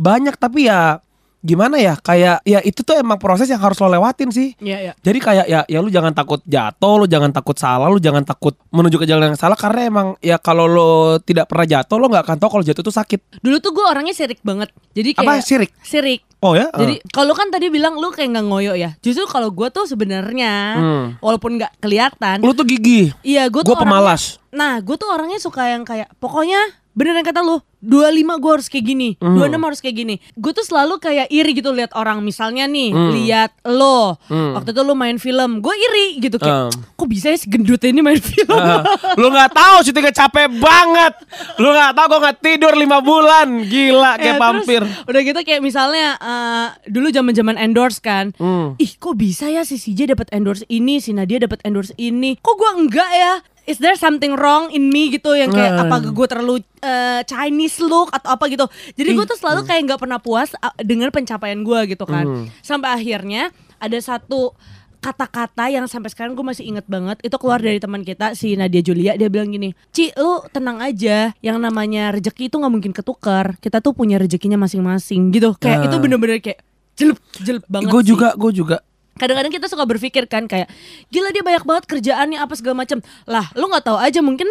[0.00, 1.04] banyak tapi ya
[1.38, 4.92] gimana ya kayak ya itu tuh emang proses yang harus lo lewatin sih Iya, iya.
[4.98, 8.58] jadi kayak ya ya lu jangan takut jatuh, lu jangan takut salah, lu jangan takut
[8.74, 10.90] menuju ke jalan yang salah karena emang ya kalau lo
[11.22, 13.20] tidak pernah jatuh lo nggak akan tahu kalau jatuh itu sakit.
[13.38, 14.74] Dulu tuh gue orangnya sirik banget.
[14.98, 15.70] Jadi kayak Apa sirik?
[15.78, 16.26] Sirik.
[16.38, 16.70] Oh ya?
[16.70, 18.94] Jadi kalau kan tadi bilang lu kayak nggak ngoyo ya.
[18.98, 21.06] Justru kalau gue tuh sebenarnya Hmm.
[21.18, 23.10] walaupun nggak kelihatan, lu tuh gigi.
[23.22, 24.22] iya gue Gue tuh orangnya- pemalas.
[24.48, 26.62] Nah, gue tuh orangnya suka yang kayak pokoknya
[26.98, 28.10] beneran kata lu 25
[28.42, 29.38] gue harus kayak gini, Hmm.
[29.38, 30.14] 26 harus kayak gini.
[30.34, 33.14] Gue tuh selalu kayak iri gitu lihat orang misalnya nih, Hmm.
[33.14, 34.58] lihat lo Hmm.
[34.58, 36.82] waktu itu lu main film, gue iri gitu kayak Hmm.
[36.98, 38.50] kok bisa ya segendut ini main film.
[38.58, 38.82] Ah,
[39.14, 41.14] lu nggak tahu syutingnya capek banget.
[41.56, 44.82] Lu nggak tahu gue nggak tidur lima bulan, gila kayak Ya, terus vampir.
[45.06, 48.34] Udah gitu kayak misalnya eh, dulu zaman-zaman endorse kan.
[48.34, 48.74] Hmm.
[48.74, 52.34] Ih, kok bisa ya si CJ dapat endorse ini, si Nadia dapat endorse ini.
[52.34, 53.34] Kok gua enggak ya?
[53.68, 55.82] Is there something wrong in me gitu yang kayak Hmm.
[55.84, 58.64] apa gue terlalu eh, Chinese look atau apa gitu.
[58.94, 60.48] Jadi gue tuh selalu kayak nggak pernah puas
[60.80, 62.24] dengan pencapaian gua gitu kan.
[62.24, 62.44] Hmm.
[62.60, 64.56] Sampai akhirnya ada satu
[64.98, 68.82] kata-kata yang sampai sekarang gue masih inget banget itu keluar dari teman kita si Nadia
[68.82, 73.54] Julia dia bilang gini Ci lu tenang aja yang namanya rezeki itu nggak mungkin ketukar
[73.58, 75.86] kita tuh punya rezekinya masing-masing gitu kayak Ah.
[75.86, 76.66] itu bener-bener kayak
[76.98, 78.76] jelek jelek banget Gue juga, gue juga.
[79.18, 80.70] Kadang-kadang kita suka berpikir kan kayak
[81.08, 84.46] gila dia banyak banget kerjaannya apa segala macam lah lu nggak tahu aja mungkin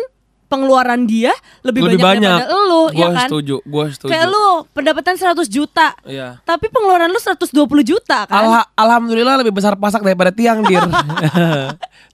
[0.48, 2.40] pengeluaran dia lebih, Lebih banyak, banyak.
[2.40, 4.08] daripada lu Gue ya kan setuju, gue setuju.
[4.08, 6.40] kayak lu pendapatan 100 juta Iya.
[6.42, 7.52] tapi pengeluaran lu 120
[7.84, 10.80] juta kan Alha- Alhamdulillah lebih besar pasak daripada tiang dir.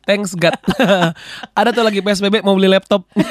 [0.03, 0.51] Thanks God.
[1.59, 3.07] Ada tuh lagi PSBB mau beli laptop.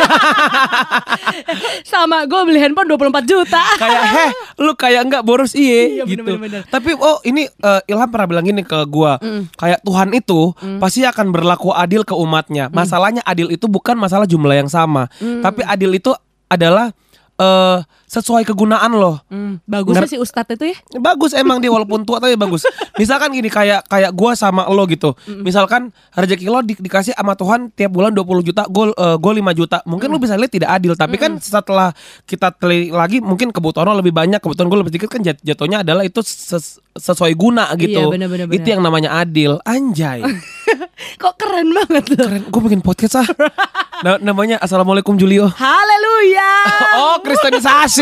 [1.85, 6.25] sama gue beli handphone 24 juta kayak heh lu kayak enggak boros iye Iya, gitu.
[6.25, 6.65] bener-bener.
[6.67, 9.21] Tapi oh ini eh, Ilham pernah bilang gini ke gua.
[9.55, 12.69] Kayak Tuhan itu pasti akan berlaku adil ke umatnya.
[12.69, 16.13] Masalahnya adil itu bukan masalah jumlah yang sama, tapi adil itu
[16.49, 16.93] adalah
[17.37, 17.79] eh
[18.13, 19.25] sesuai kegunaan loh.
[19.27, 22.69] Hmm, bagus Nger- sih si Ustadz itu ya Bagus emang dia walaupun tua tapi bagus.
[22.95, 25.17] Misalkan gini kayak kayak gua sama lo gitu.
[25.41, 29.49] Misalkan rezeki lo di- dikasih sama Tuhan tiap bulan 20 juta, gue uh, gue 5
[29.57, 29.81] juta.
[29.83, 33.97] Mungkin lo bisa lihat tidak adil, tapi kan setelah kita telik lagi mungkin kebutuhan lo
[33.97, 37.97] lebih banyak, kebutuhan gue lebih sedikit kan jat- jatuhnya adalah itu ses- sesuai guna gitu.
[37.97, 38.69] Iya, bener, bener, Itu bener.
[38.69, 39.57] yang namanya adil.
[39.65, 40.21] Anjay.
[41.23, 42.43] kok keren banget loh Keren.
[42.47, 43.27] Gue bikin podcast ah.
[44.05, 45.47] Na- namanya Assalamualaikum Julio.
[45.47, 46.51] haleluya
[47.01, 48.02] Oh, kristenisasi.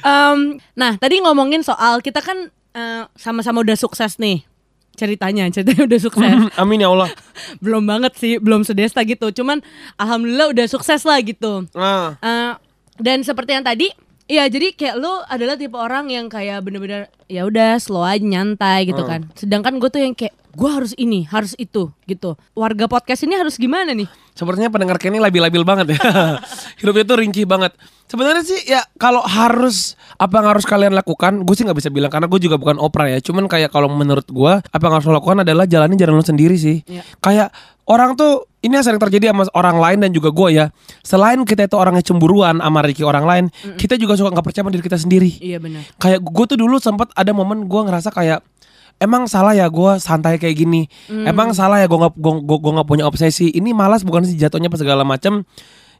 [0.00, 0.38] Em,
[0.74, 4.42] nah tadi ngomongin soal kita kan eh, sama-sama udah sukses nih
[4.94, 7.10] ceritanya ceritanya udah sukses Amin ya Allah.
[7.58, 9.58] belum banget sih belum sedesta gitu cuman
[9.96, 12.14] alhamdulillah udah sukses lah gitu Nah.
[12.18, 12.52] Eh,
[12.94, 13.90] dan seperti yang tadi
[14.24, 18.88] Iya jadi kayak lu adalah tipe orang yang kayak bener-bener ya udah slow aja nyantai
[18.88, 19.28] gitu kan.
[19.36, 22.38] Sedangkan gue tuh yang kayak gue harus ini harus itu gitu.
[22.56, 24.08] Warga podcast ini harus gimana nih?
[24.32, 26.00] Sepertinya pendengar Kenny labil-labil banget ya.
[26.80, 27.76] Hidupnya tuh rinci banget.
[28.08, 32.08] Sebenarnya sih ya kalau harus apa yang harus kalian lakukan, gue sih nggak bisa bilang
[32.08, 33.20] karena gue juga bukan opera ya.
[33.20, 36.56] Cuman kayak kalau menurut gue apa yang harus lo lakukan adalah jalanin jalan lo sendiri
[36.56, 36.80] sih.
[36.88, 37.04] Iya.
[37.20, 37.52] Kayak
[37.84, 40.66] orang tuh ini yang sering terjadi sama orang lain dan juga gue ya.
[41.04, 43.44] Selain kita itu orangnya cemburuan sama Ricky orang lain,
[43.76, 45.30] kita juga suka nggak percaya sama diri kita sendiri.
[45.38, 45.84] Iya benar.
[46.00, 48.40] Kayak gue tuh dulu sempat ada momen gue ngerasa kayak
[49.02, 50.86] Emang salah ya gue santai kayak gini.
[51.10, 53.50] Emang salah ya gue nggak gue nggak punya obsesi.
[53.50, 55.42] Ini malas bukan sih jatuhnya apa segala macam.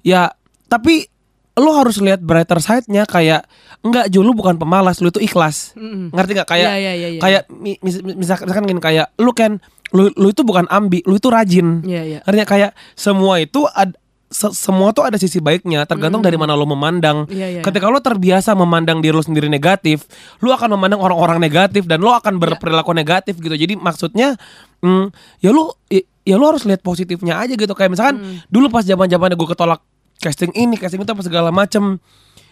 [0.07, 0.31] Ya
[0.71, 1.11] tapi
[1.59, 3.47] lo harus lihat brighter side-nya kayak
[3.83, 5.75] enggak Ju lu bukan pemalas, lu itu ikhlas.
[5.75, 6.15] Mm-mm.
[6.15, 7.21] Ngerti nggak kayak Iya, iya, iya, iya.
[7.21, 9.59] kayak mi- mis- misalkan, misalkan gini kayak lu kan
[9.95, 11.81] lu lu itu bukan ambi, lu itu rajin.
[11.81, 12.19] Iya iya.
[12.21, 13.95] Artinya kayak semua itu ad-
[14.27, 17.31] se- semua tuh ada sisi baiknya tergantung dari mana lo memandang.
[17.31, 20.03] Iya, iya, Ketika lo terbiasa memandang diri lo sendiri negatif,
[20.43, 23.55] lo akan memandang orang-orang negatif dan lo akan berperilaku negatif gitu.
[23.55, 24.35] Jadi maksudnya
[24.83, 27.71] mm, ya lo ya, ya lo harus lihat positifnya aja gitu.
[27.71, 28.19] Kayak misalkan
[28.51, 29.79] dulu pas zaman-zamannya gue ketolak
[30.19, 32.03] casting ini, casting itu apa segala macem.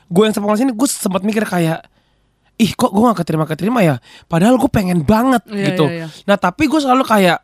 [0.07, 1.83] Gue yang sepengalaman sini gue sempat mikir kayak
[2.63, 3.99] ih kok gue gak keterima keterima ya?
[4.25, 5.85] Padahal gue pengen banget Iya, gitu.
[5.91, 6.25] iya, iya.
[6.25, 7.43] nah tapi gue selalu kayak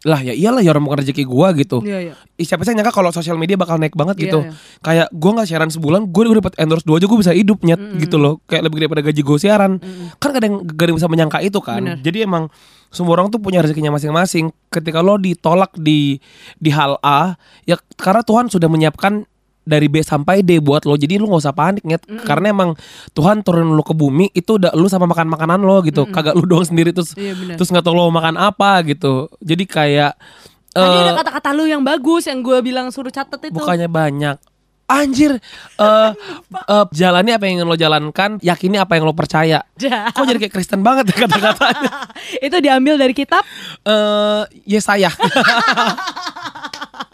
[0.00, 1.84] lah ya iyalah ya orang bukan rezeki gue gitu.
[1.84, 2.14] Iya, iya.
[2.40, 4.38] Ih, siapa sih yang nyangka kalau sosial media bakal naik banget Iya, gitu.
[4.48, 4.52] iya.
[4.80, 7.76] kayak gue nggak siaran sebulan gue udah dapat endorse dua aja gue bisa hidup nyet
[8.00, 8.40] gitu loh.
[8.48, 9.76] Kayak lebih daripada gaji gue siaran.
[10.16, 11.84] Kan kadang gak ada yang bisa menyangka itu kan.
[11.84, 11.96] Bener.
[12.00, 12.48] jadi emang
[12.88, 14.48] semua orang tuh punya rezekinya masing-masing.
[14.72, 16.16] Ketika lo ditolak di
[16.56, 17.36] di hal A
[17.68, 19.28] ya karena Tuhan sudah menyiapkan
[19.70, 22.74] dari B sampai D buat lo jadi lu nggak usah panik nyet karena emang
[23.14, 26.42] Tuhan turun lu ke bumi itu udah lu sama makan makanan lo gitu kagak lu
[26.42, 27.54] doang sendiri terus Iya, bener.
[27.54, 30.12] terus nggak tahu lo makan apa gitu jadi kayak
[30.70, 33.58] Tadi eh, ada kata-kata lu yang bagus yang gue bilang suruh catet itu.
[33.58, 34.38] Bukannya banyak.
[34.86, 35.38] Anjir,
[35.78, 36.10] eh
[36.66, 39.66] eh, jalani apa yang ingin lo jalankan, yakini apa yang lo percaya.
[40.14, 41.90] Kok jadi kayak Kristen banget ya kata-katanya?
[42.46, 43.42] itu diambil dari kitab.
[43.82, 45.10] Eh, Yesaya.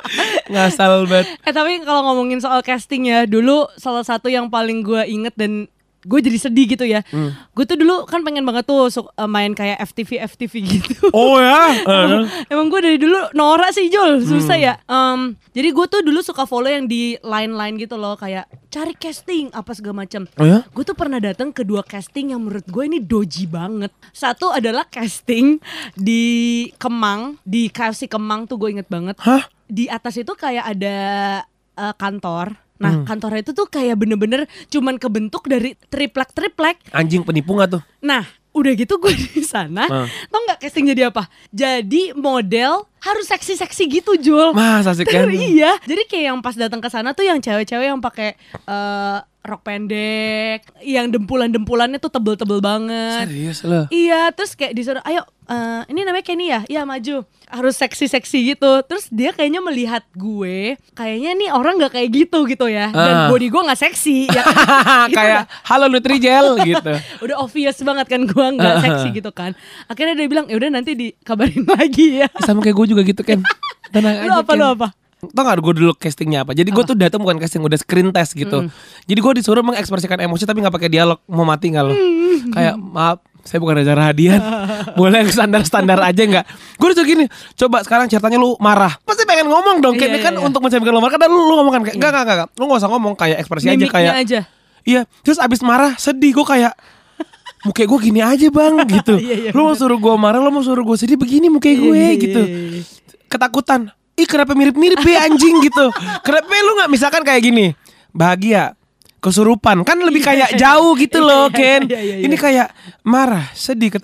[0.53, 1.27] Ngasal banget.
[1.43, 5.67] Eh tapi kalau ngomongin soal casting ya, dulu salah satu yang paling gue inget dan
[6.03, 7.03] gue jadi sedih gitu ya.
[7.05, 7.35] Hmm.
[7.51, 11.11] Gue tuh dulu kan pengen banget tuh su- eh, main kayak FTV FTV gitu.
[11.11, 11.75] Oh ya.
[11.83, 14.29] Eh, Emang gue dari dulu norak sih Jul, Hmm.
[14.29, 14.75] susah ya.
[14.85, 19.51] Em, jadi gue tuh dulu suka follow yang di line-line gitu loh, kayak cari casting
[19.51, 20.31] apa segala macam.
[20.33, 20.63] Oh ya?
[20.69, 23.91] Gue tuh pernah datang ke dua casting yang menurut gue ini doji banget.
[24.13, 25.59] Satu adalah casting
[25.93, 26.23] di
[26.77, 29.19] Kemang, di KFC Kemang tuh gue inget banget.
[29.19, 29.43] Hah?
[29.67, 30.97] Di atas itu kayak ada
[31.77, 32.57] eh, kantor.
[32.77, 33.05] Nah Hmm.
[33.05, 36.93] kantornya itu tuh kayak bener-bener cuman kebentuk dari triplek-triplek.
[36.93, 37.83] Anjing penipu gak tuh?
[38.01, 40.09] Nah, udah gitu gue di sana, Hmm.
[40.29, 41.29] tau nggak casting jadi apa?
[41.49, 44.51] Jadi model harus seksi-seksi gitu, Jul.
[44.51, 45.31] Mas asik kan?
[45.31, 48.35] iya, jadi kayak yang pas datang ke sana tuh yang cewek-cewek yang pakai
[48.67, 53.31] eh, rok pendek, yang dempulan-dempulannya tuh tebel-tebel banget.
[53.31, 53.87] Serius lo?
[53.89, 56.67] Iya, terus kayak disuruh, ayo, eh, ini namanya Kenny ya?
[56.67, 57.23] Iya maju.
[57.47, 58.83] Harus seksi-seksi gitu.
[58.83, 62.91] Terus dia kayaknya melihat gue, kayaknya nih orang nggak kayak gitu gitu ya.
[62.91, 62.99] Ah.
[62.99, 64.27] Dan body gue nggak seksi.
[64.35, 65.07] ya kan?
[65.07, 66.93] Itu kayak halo Nutrijel gitu.
[67.23, 69.55] udah obvious banget kan gue nggak seksi gitu kan
[69.87, 73.43] akhirnya dia bilang ya udah nanti dikabarin lagi ya Sama kayak gue juga gitu kan.
[73.95, 74.61] Tenang lu aja apa Ken.
[74.61, 76.53] lu apa Tau gak gue dulu castingnya apa?
[76.53, 78.69] Jadi gue tuh datang bukan casting udah screen test gitu.
[79.09, 81.19] Jadi gue disuruh mengekspresikan emosi tapi nggak pakai dialog.
[81.27, 81.97] Mau mati nggak lo?
[82.53, 84.37] Kayak maaf, saya bukan acara hadiah.
[85.01, 86.45] Boleh yang standar-standar aja nggak?
[86.77, 87.25] Gue disuruh gini.
[87.57, 88.93] Coba sekarang ceritanya lu marah.
[89.09, 89.95] Pasti pengen ngomong dong.
[89.97, 90.45] Iya, Kayaknya iya, kan iya.
[90.45, 91.15] untuk mencapai lo marah.
[91.17, 92.49] Kadang lu, lu ngomong kan enggak enggak enggak.
[92.61, 94.15] Lu nggak usah ngomong kayak ekspresi aja mimiknya kayak.
[94.21, 94.41] aja
[94.87, 95.01] Iya.
[95.25, 96.77] Terus abis marah sedih gue kayak.
[97.67, 99.19] Muka gue gini aja bang gitu.
[99.19, 101.91] Iya, iya, lu mau suruh gue marah, lu mau suruh gue sedih begini muka gue
[101.91, 102.43] Iya, gitu
[103.27, 103.91] ketakutan.
[104.17, 105.93] Ih kenapa mirip-mirip ya anjing gitu.
[106.25, 107.67] Kenapa lu nggak misalkan kayak gini.
[108.17, 108.76] Bahagia.
[109.27, 111.81] Kesurupan kan lebih kayak jauh gitu loh Iya, Ken.
[111.91, 112.25] iya, iya, iya.
[112.25, 112.69] Ini kayak
[113.03, 113.99] marah, sedih.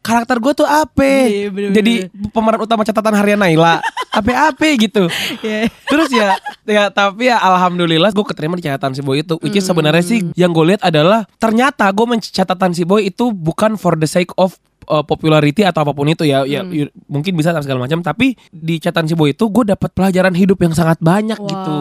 [0.00, 0.64] Karakter gue tuh?
[0.64, 1.92] Iya, iya, bener, Jadi
[2.32, 3.84] pemeran utama catatan harian Naila.
[4.10, 5.06] Apa-apa gitu.
[5.38, 5.68] Iya.
[5.86, 9.36] Terus ya, ya tapi ya alhamdulillah gue keterima di catatan si Boy itu.
[9.38, 13.76] Which is sebenarnya sih yang gue lihat adalah ternyata gue catatan si Boy itu bukan
[13.76, 16.74] for the sake of uh, popularity atau apa pun itu ya, ya Hmm.
[16.74, 18.00] y- mungkin bisa segala macam.
[18.00, 21.78] Tapi di catatan si Boy itu gue dapat pelajaran hidup yang sangat banyak gitu.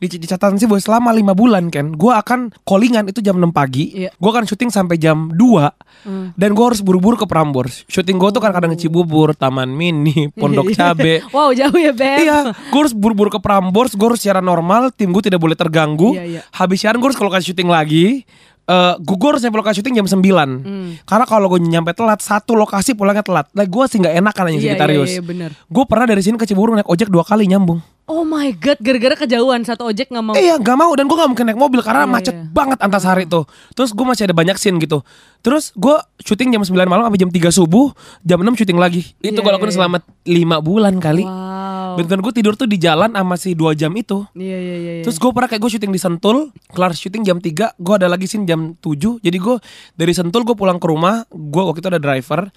[0.00, 3.52] Di, di catatan si Boy selama lima bulan kan, gue akan callingan itu jam 6
[3.52, 3.92] pagi.
[3.94, 4.10] Iya.
[4.10, 6.32] Gue akan syuting sampai jam 2 Hmm.
[6.32, 7.84] dan gue harus buru-buru ke Prambors.
[7.84, 11.20] Syuting gue tuh kan kadang ke Cibubur, Taman Mini, Pondok Cabe.
[11.28, 15.12] wow jauh ya Beb Iya, gue harus buru-buru ke Prambors, gue harus secara normal, tim
[15.12, 16.16] gue tidak boleh terganggu.
[16.16, 16.40] Iya, iya.
[16.50, 18.24] Habis siaran gue harus ke lokasi syuting lagi.
[18.62, 20.22] Eh, gue harus nyampe lokasi syuting jam 9
[20.60, 20.94] Hmm.
[21.02, 23.50] Karena kalau gue nyampe telat, satu lokasi pulangnya telat.
[23.50, 25.10] Lah gue sih nggak enak kan Iya, iya, Sagitarius.
[25.10, 25.50] iya, bener.
[25.66, 27.82] Gue pernah dari sini ke Cibubur naik ojek dua kali nyambung.
[28.04, 31.14] oh my god gara-gara kejauhan satu ojek nggak mau Eh, iya gak mau dan gue
[31.14, 32.42] gak mungkin naik mobil karena Iya, macet iya.
[32.44, 33.46] banget antasari tuh.
[33.72, 35.06] Terus gue masih ada banyak scene gitu.
[35.40, 39.06] Terus gue syuting jam 9 malam sampai jam 3 subuh, jam 6 syuting lagi.
[39.16, 39.96] Itu Iya, gue lakuin iya, selama
[40.26, 41.22] 5 bulan kali.
[41.22, 41.49] wow
[41.96, 44.22] Dan gue tidur tuh di jalan sama si 2 jam itu.
[44.32, 45.02] iya iya iya iya.
[45.02, 46.36] Terus gue pernah kayak gue syuting di Sentul,
[46.68, 49.18] kelar syuting jam 3, gue ada lagi scene jam 7.
[49.18, 49.56] Jadi gue
[49.94, 52.50] dari Sentul gue pulang ke rumah, gue waktu itu ada driver,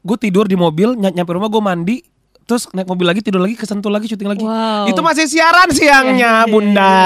[0.00, 1.96] gue tidur di mobil, ny- nyampe rumah gue mandi,
[2.44, 4.44] terus naik mobil lagi tidur lagi ke Sentul lagi syuting lagi.
[4.44, 4.88] Wow.
[4.88, 6.96] Itu masih siaran siangnya, Iya, iya, Bunda.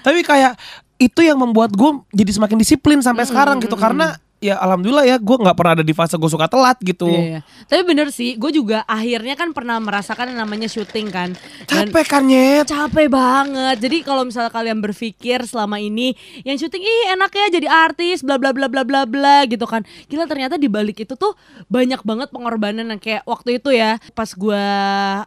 [0.00, 0.54] Tapi kayak
[0.96, 5.36] itu yang membuat gue jadi semakin disiplin sampai sekarang gitu karena ya alhamdulillah ya gue
[5.38, 7.06] nggak pernah ada di fase gue suka telat gitu.
[7.06, 7.40] Iya, iya.
[7.70, 11.38] Tapi bener sih, gue juga akhirnya kan pernah merasakan yang namanya syuting kan.
[11.70, 12.66] Dan Capek kan nyet.
[12.66, 13.78] capek banget.
[13.78, 18.36] Jadi kalau misalnya kalian berpikir selama ini yang syuting ih enak ya jadi artis bla
[18.36, 19.86] bla bla bla bla bla gitu kan.
[20.10, 21.38] Gila ternyata di balik itu tuh
[21.70, 24.66] banyak banget pengorbanan yang kayak waktu itu ya pas gua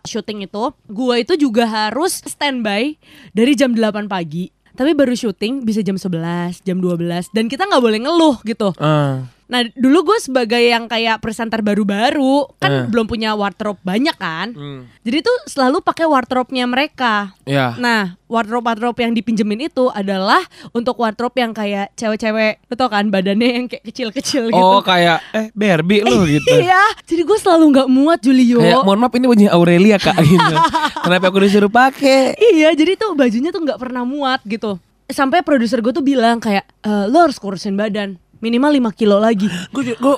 [0.03, 2.99] syuting itu, gua itu juga harus standby
[3.31, 4.51] dari jam 8 pagi.
[4.75, 8.75] Tapi baru syuting bisa jam 11, jam 12 dan kita nggak boleh ngeluh gitu.
[8.77, 9.34] Ah.
[9.45, 12.85] Nah dulu gue sebagai yang kayak presenter baru-baru kan Eh.
[12.89, 14.51] belum punya wardrobe banyak kan.
[14.51, 14.89] Hmm.
[15.05, 17.37] Jadi tuh selalu pakai wardrobe-nya mereka.
[17.45, 17.77] Ya.
[17.77, 20.41] Nah, wardrobe-wardrobe yang dipinjemin itu adalah
[20.73, 24.57] untuk wardrobe yang kayak cewek-cewek, tau kan badannya yang kayak kecil-kecil gitu.
[24.57, 26.49] Oh kayak eh Barbie lu gitu.
[26.49, 28.57] Iya, jadi gue selalu nggak muat Julio.
[28.57, 30.55] Kayak mohon maaf ini bajunya Aurelia kak gitu.
[31.05, 32.33] Kenapa aku disuruh pakai?
[32.35, 34.81] Iya, jadi tuh bajunya tuh nggak pernah muat gitu.
[35.05, 39.47] Sampai produser gue tuh bilang kayak, e, lo harus kurusin badan minimal 5 kilo lagi.
[39.75, 40.15] Gue gue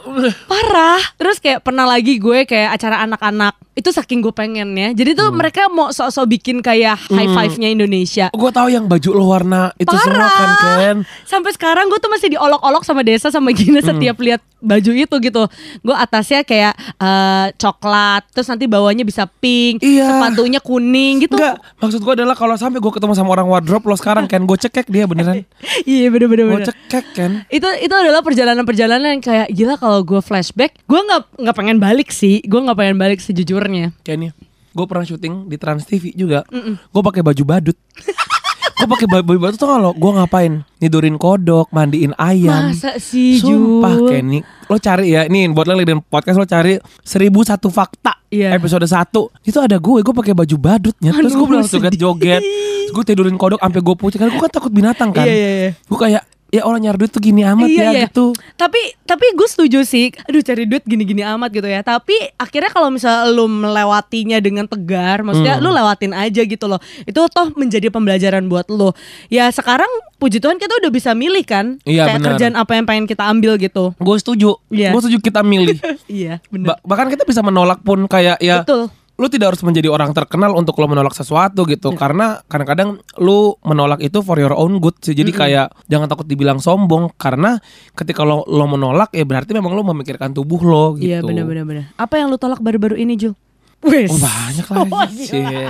[0.48, 1.02] Parah.
[1.18, 3.67] Terus kayak pernah lagi gue kayak acara anak-anak.
[3.78, 4.90] Itu saking gue pengennya.
[4.92, 5.38] Jadi tuh Hmm.
[5.38, 8.28] mereka mau sok-sok bikin kayak high five-nya Indonesia.
[8.28, 10.34] gue tahu yang baju lo warna itu semua Parah.
[10.34, 10.98] kan Ken.
[11.24, 13.94] Sampai sekarang gue tuh masih diolok-olok sama Desa sama Gina Hmm.
[13.94, 15.44] setiap lihat baju itu gitu.
[15.80, 20.10] Gue atasnya kayak eh, coklat, terus nanti bawahnya bisa pink, Iya.
[20.10, 21.38] sepatunya kuning gitu.
[21.38, 24.58] Enggak, maksud gue adalah kalau sampai gue ketemu sama orang wardrobe lo sekarang kan gue
[24.58, 25.46] cekek dia beneran.
[25.86, 26.50] Iya bener-bener.
[26.50, 27.32] Gue cekek kan.
[27.48, 32.10] Itu itu adalah perjalanan-perjalanan yang kayak gila kalau gue flashback, gue nggak nggak pengen balik
[32.10, 33.67] sih, gue nggak pengen balik sejujurnya.
[34.02, 34.32] Kayak nih,
[34.72, 36.44] gue pernah syuting di Trans TV juga.
[36.90, 37.78] Gue pakai baju badut.
[38.78, 40.54] gue pakai baju badut tuh kalau gue ngapain?
[40.78, 42.70] Nidurin kodok, mandiin ayam.
[42.70, 44.08] Masa sih Sumpah Jul?
[44.14, 48.14] Kenny Lo cari ya Nih buat lo lagi dengan podcast Lo cari Seribu satu fakta
[48.28, 48.54] Iya.
[48.54, 52.92] Episode 1 Itu ada gue Gue pakai baju badutnya Terus Aduh, gue bilang joget-joget Terus
[52.94, 55.72] gue tidurin kodok Sampai gue pucet Karena gue kan takut binatang kan Iya, iya, iya.
[55.88, 58.02] Gue kayak Ya orang nyari duit tuh gini amat Iya, ya iya.
[58.06, 60.16] gitu Tapi tapi gue setuju sih.
[60.24, 61.80] Aduh cari duit gini-gini amat gitu ya.
[61.80, 65.28] Tapi akhirnya kalau misalnya lu melewatinya dengan tegar, Hmm.
[65.28, 66.78] maksudnya lu lewatin aja gitu loh.
[67.04, 68.92] Itu toh menjadi pembelajaran buat lu.
[69.28, 71.80] Ya sekarang puji Tuhan kita udah bisa milih kan.
[71.84, 72.28] Iya, Kayak benar.
[72.32, 73.92] kerjaan apa yang pengen kita ambil gitu.
[73.98, 74.92] Gue setuju Iya.
[74.92, 75.78] Gue setuju kita milih
[76.10, 76.68] iya, bener.
[76.70, 78.88] Ba- Bahkan kita bisa menolak pun Kayak ya Betul.
[79.18, 81.98] Lu tidak harus menjadi orang terkenal Untuk lo menolak sesuatu gitu Iya.
[81.98, 85.12] Karena kadang-kadang Lu menolak itu for your own good sih.
[85.12, 87.58] Jadi kayak Jangan takut dibilang sombong Karena
[87.92, 91.84] ketika lo, lo menolak Ya berarti memang lo memikirkan tubuh lo gitu Iya bener-bener bener.
[91.94, 93.34] Apa yang lu tolak baru-baru ini Jul?
[93.80, 94.10] Wes.
[94.10, 95.26] Oh banyak Oh, lagi gila.
[95.28, 95.66] Cie.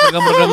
[0.00, 0.50] Program-program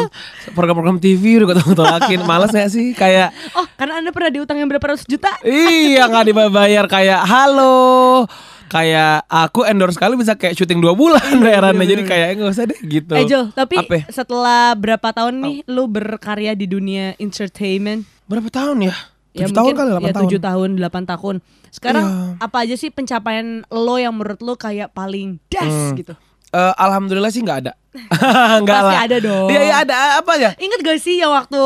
[0.51, 4.81] Program-program TV udah gue tolakin Males gak sih Kayak Oh karena anda pernah diutangin berapa
[4.87, 5.29] ratus juta?
[5.41, 8.25] Iya nggak dibayar kayak halo
[8.67, 12.79] kayak aku endorse kali bisa kayak syuting dua bulan bayarannya jadi kayak nggak usah deh
[12.81, 13.13] gitu.
[13.13, 14.09] Eh tapi Apa?
[14.09, 18.05] setelah berapa tahun nih lu berkarya di dunia entertainment?
[18.25, 18.95] berapa tahun ya?
[19.31, 20.23] Ya Tujuh tahun mungkin kali delapan ya tahun.
[20.25, 21.35] tujuh tahun, delapan tahun.
[21.67, 22.41] Sekarang Iya.
[22.41, 25.93] apa aja sih pencapaian lo yang menurut lo kayak paling das Hmm.
[25.93, 26.13] gitu?
[26.49, 27.73] Eh, Alhamdulillah sih nggak ada.
[28.63, 29.03] nggak lah.
[29.03, 29.47] ada dong.
[29.47, 30.55] Iya iya ada apa ya?
[30.55, 31.59] Ingat gak sih yang waktu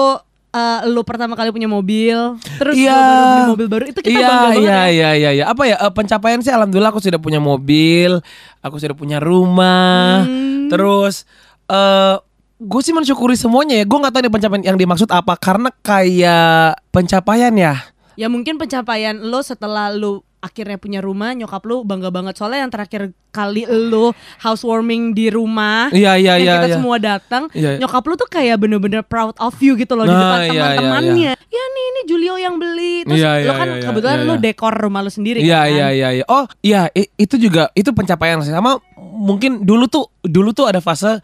[0.49, 2.93] eh, lo pertama kali punya mobil, terus Iya.
[2.93, 4.85] lo baru beli mobil baru itu kita iya, bangga banget iya, ya.
[4.89, 5.43] iya, iya, iya.
[5.49, 5.77] Apa ya?
[5.77, 8.21] eh, pencapaian sih alhamdulillah aku sudah punya mobil,
[8.61, 10.25] aku sudah punya rumah.
[10.25, 10.69] Hmm.
[10.69, 11.25] Terus
[11.69, 12.15] eh
[12.59, 13.85] gue sih mensyukuri semuanya ya.
[13.87, 17.73] Gue nggak tahu nih pencapaian yang dimaksud apa karena kayak pencapaian ya.
[18.19, 22.71] Ya mungkin pencapaian lo setelah lo akhirnya punya rumah, nyokap lo bangga banget soalnya yang
[22.71, 25.91] terakhir kali lo housewarming di rumah.
[25.93, 26.75] Iya, iya, yang iya, kita iya.
[26.79, 27.79] semua datang, Iya, iya.
[27.79, 30.63] nyokap lu tuh kayak bener-bener proud of you gitu loh di Nah, depan iya, iya,
[30.79, 31.33] teman-temannya.
[31.49, 33.05] Ya nih ini Julio yang beli.
[33.05, 34.41] Terus Iya, lo iya, kan iya, iya, kebetulan iya, lu iya.
[34.41, 35.69] dekor rumah lu sendiri Iya kan.
[35.69, 36.23] iya iya iya.
[36.25, 41.19] Oh iya itu juga itu pencapaian sih sama mungkin dulu tuh dulu tuh ada fase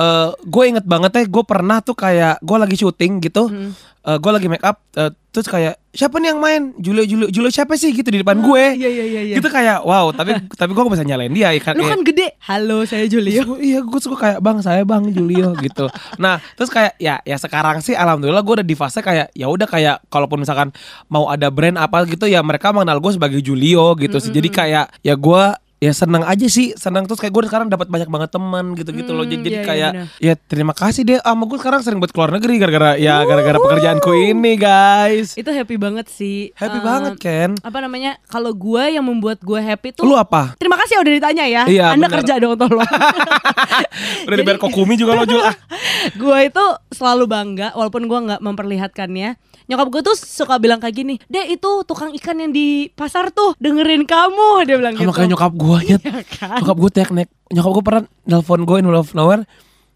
[0.00, 3.52] eh gue inget banget ya gue pernah tuh kayak gue lagi syuting gitu.
[3.52, 3.72] Hmm.
[4.00, 7.76] gue lagi make up eh, terus kayak siapa nih yang main Julio Julio Julio siapa
[7.76, 8.80] sih gitu di depan gue.
[8.80, 9.20] Iya iya iya.
[9.28, 9.34] iya.
[9.36, 12.32] Gitu kayak wow tapi tapi gue gak bisa nyalain dia ikan Lu kan gede.
[12.40, 13.44] Halo saya Julio.
[13.44, 17.36] Gua- iya gue suka kayak bang saya bang Julio gitu nah terus kayak ya ya
[17.36, 20.72] sekarang sih alhamdulillah gue udah di fase kayak ya udah kayak kalaupun misalkan
[21.12, 24.86] mau ada brand apa gitu ya mereka mengenal gue sebagai Julio gitu sih jadi kayak
[25.04, 25.42] ya gue
[25.80, 29.10] ya senang aja sih senang terus kayak gue sekarang dapat banyak banget teman gitu gitu
[29.10, 30.06] loh jadi, Hmm, jadi iya, iya, kayak benar.
[30.20, 34.12] ya terima kasih deh sama gue sekarang sering buat keluar negeri gara-gara ya gara-gara pekerjaanku
[34.12, 36.52] ini guys Itu happy banget sih.
[36.54, 38.20] happy Eh, banget Ken Apa namanya?
[38.26, 41.62] Kalau gue yang membuat gue happy tuh lu apa Terima kasih ya udah ditanya ya.
[41.64, 42.16] Iya, Anda benar.
[42.20, 42.84] kerja dong tolong.
[44.26, 45.56] udah dibayar kokumi juga lo Jul ah
[46.20, 49.30] gue itu selalu bangga walaupun gue nggak memperlihatkannya.
[49.70, 53.54] Nyokap gue tuh suka bilang kayak gini, Dek itu tukang ikan yang di pasar tuh
[53.56, 55.14] dengerin kamu dia bilang sama gitu.
[55.14, 56.58] kayak nyokap gue Iya kan?
[56.58, 59.46] Nyokap gue teknik Nyokap gue pernah nelfon gue in of nowhere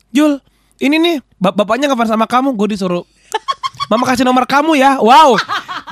[0.09, 0.39] Jul
[0.77, 3.03] ini nih bap- Bapaknya ngefans sama kamu Gue disuruh
[3.91, 5.37] Mama kasih nomor kamu ya Wow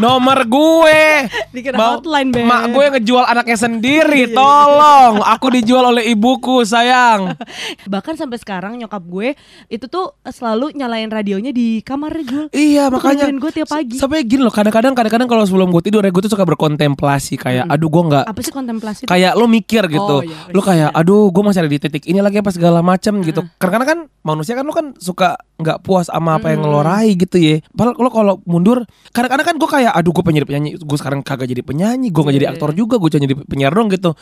[0.01, 1.29] Nomor gue.
[1.53, 2.49] Dikira Mau- hotline, Beb.
[2.49, 4.33] Mak gue ngejual anaknya sendiri.
[4.33, 4.37] Iya.
[4.39, 7.37] Tolong, aku dijual oleh ibuku, sayang.
[7.93, 9.37] Bahkan sampai sekarang nyokap gue
[9.69, 12.45] itu tuh selalu nyalain radionya di kamarnya Jul.
[12.51, 13.97] Iya, Itu makanya gue tiap pagi.
[14.01, 17.69] Sampai gini loh, kadang-kadang kadang-kadang kalau sebelum gue tidur ya gue tuh suka berkontemplasi kayak
[17.69, 19.01] aduh gue nggak Apa sih kontemplasi?
[19.05, 20.17] kayak lo mikir gitu.
[20.19, 20.49] Oh, iya.
[20.51, 23.45] Lo kayak aduh gue masih ada di titik ini lagi apa segala macam gitu.
[23.61, 27.37] Karena kan manusia kan lo kan suka nggak puas sama apa yang lo raih gitu
[27.37, 27.61] ya.
[27.83, 31.21] Padahal lo kalau mundur kadang-kadang kan gue kayak aduh gue pengen jadi penyanyi, gue sekarang
[31.27, 34.15] kagak jadi penyanyi, gue nggak jadi Iya, aktor juga, gue jadi penyiar dong gitu.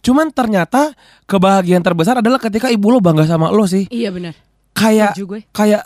[0.00, 0.96] Cuman ternyata
[1.28, 3.84] kebahagiaan terbesar adalah ketika ibu lo bangga sama lo sih.
[3.92, 4.32] Iya benar.
[4.72, 5.12] Kayak
[5.52, 5.84] kayak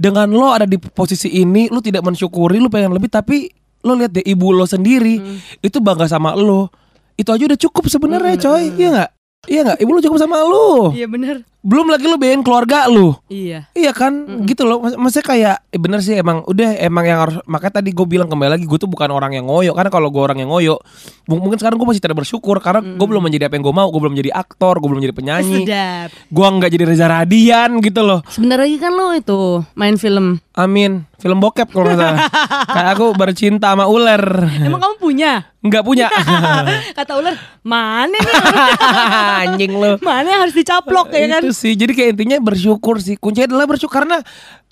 [0.00, 3.52] dengan lo ada di posisi ini, lo tidak mensyukuri, lo pengen lebih tapi
[3.84, 5.38] lo lihat deh ibu lo sendiri Hmm.
[5.60, 6.72] itu bangga sama lo.
[7.12, 8.72] Itu aja udah cukup sebenarnya, coy.
[8.72, 9.10] Iya nggak?
[9.44, 9.78] Iya nggak?
[9.84, 10.96] Ibu lo cukup sama lo.
[10.96, 11.44] Iya benar.
[11.62, 13.22] Belum lagi lo biayain keluarga lo.
[13.26, 13.70] Iya.
[13.70, 14.10] Iya kan,
[14.44, 14.78] gitu loh.
[14.78, 17.38] Mas- Maksudnya kayak, eh, bener sih emang udah emang yang harus.
[17.44, 19.70] Makanya tadi gue bilang kembali lagi, gue tuh bukan orang yang ngoyo.
[19.70, 20.82] Karena kalau gue orang yang ngoyo,
[21.24, 23.86] m- mungkin sekarang gue masih tidak bersyukur karena gue belum menjadi apa yang gue mau.
[23.88, 25.62] Gue belum menjadi aktor, gue belum menjadi penyanyi.
[25.62, 26.08] Sedap.
[26.28, 28.20] Gue nggak jadi Reza Radian gitu loh.
[28.26, 29.40] Sebentar lagi kan lo itu
[29.72, 30.42] main film.
[30.52, 31.06] Amin.
[31.16, 32.26] Film bokep kalau salah.
[32.74, 34.20] Kayak aku bercinta sama ular.
[34.58, 35.32] Emang kamu punya?
[35.62, 36.10] Nggak punya.
[36.98, 38.26] Kata ular, mana nih?
[39.46, 39.96] Anjing lu.
[40.00, 41.42] mana yang harus dicaplok ya kan?
[41.42, 41.72] Itu sih.
[41.72, 43.14] Jadi kayak intinya bersyukur sih.
[43.14, 44.20] Kuncinya adalah bersyukur karena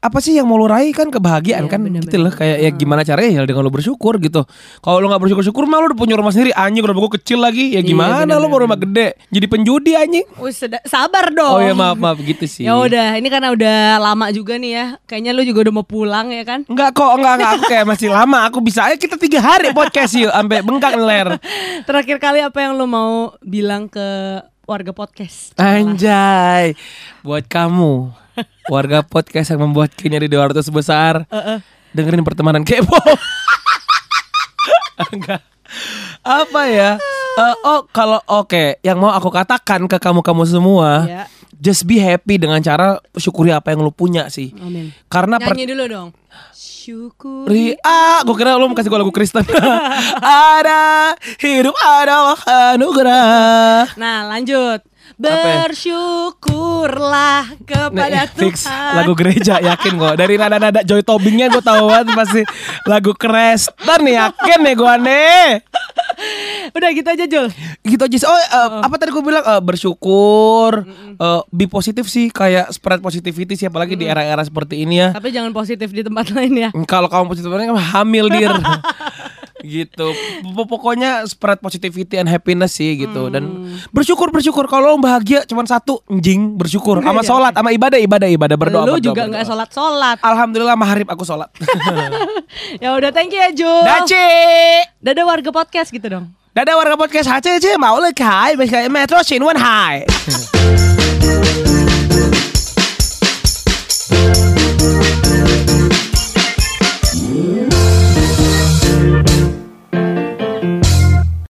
[0.00, 2.08] apa sih yang mau lu raih kan kebahagiaan Iya, kan bener-bener.
[2.08, 4.48] gitu loh kayak ya gimana caranya ya dengan lu bersyukur gitu
[4.80, 7.36] kalau lu nggak bersyukur syukur mah lu udah punya rumah sendiri anjing rumah gua kecil
[7.36, 10.24] lagi ya Iya, gimana lu mau rumah gede jadi penjudi anjing
[10.84, 11.52] sabar dong.
[11.52, 14.84] oh ya maaf maaf gitu sih Ya udah, ini karena udah lama juga nih ya.
[15.04, 16.64] Kayaknya lu juga udah mau pulang ya kan?
[16.64, 17.50] Enggak kok, enggak, enggak.
[17.56, 18.38] Aku kayak masih lama.
[18.46, 21.28] Aku bisa aja kita tiga hari podcast yuk, sampai bengkak ler.
[21.88, 24.40] Terakhir kali apa yang lu mau bilang ke
[24.70, 25.50] warga podcast?
[25.59, 26.78] Anjay,
[27.26, 28.14] buat kamu,
[28.70, 31.26] warga podcast yang membuat kayaknya di 200 besar,
[31.90, 32.94] dengerin pertemanan kepo.
[35.11, 35.42] Enggak.
[36.22, 37.02] Apa ya?
[37.40, 41.24] Eh, oh, kalau oke, yang mau aku katakan ke kamu-kamu semua, Ya.
[41.57, 44.53] just be happy dengan cara syukuri apa yang lu punya sih.
[44.61, 44.92] Amin.
[45.09, 46.09] Karena Nyanyi dulu dong.
[46.53, 47.44] Syukur.
[47.44, 49.44] Ria, gue kira lu mau kasih gue lagu Kristen.
[50.53, 52.40] ada hidup adalah
[52.76, 53.94] anugerah.
[54.00, 54.81] Nah, lanjut.
[55.26, 55.68] Ya?
[55.68, 58.64] Bersyukurlah kepada Nih, fix.
[58.64, 58.92] Tuhan.
[58.96, 62.42] lagu gereja yakin kok dari nada-nada Joy Tobingnya gue tahu banget pasti
[62.87, 65.44] lagu Kristen nih yakin nih gue nih.
[66.70, 67.46] Udah gitu aja, Jul.
[67.80, 69.40] gitu aja oh eh, apa tadi gue bilang?
[69.42, 70.85] Eh, bersyukur.
[71.16, 72.28] Eh, be positif sih.
[72.28, 75.09] Kayak spread positivity sih apalagi di era-era seperti ini ya.
[75.12, 76.70] Tapi jangan positif di tempat lain ya.
[76.85, 78.52] kalau kamu positif kan hamil dir
[79.62, 80.12] gitu.
[80.66, 83.28] Pokoknya spread positivity and happiness sih gitu.
[83.30, 84.66] Dan bersyukur bersyukur.
[84.66, 87.00] Kalau lo bahagia cuman satu anjing bersyukur.
[87.00, 88.56] Sama sholat sama ibadah ibadah ibadah.
[88.56, 90.16] Berdoa lu berdoa, juga nggak sholat-sholat.
[90.20, 91.48] Alhamdulillah maharib aku sholat.
[92.82, 93.82] Ya udah, thank you ya, Jul.
[93.84, 94.26] Daci
[95.00, 96.26] Dadah warga podcast gitu dong.
[96.50, 98.58] Dadah warga podcast HCC mau le kai
[98.90, 100.02] Metro Shinwan Hai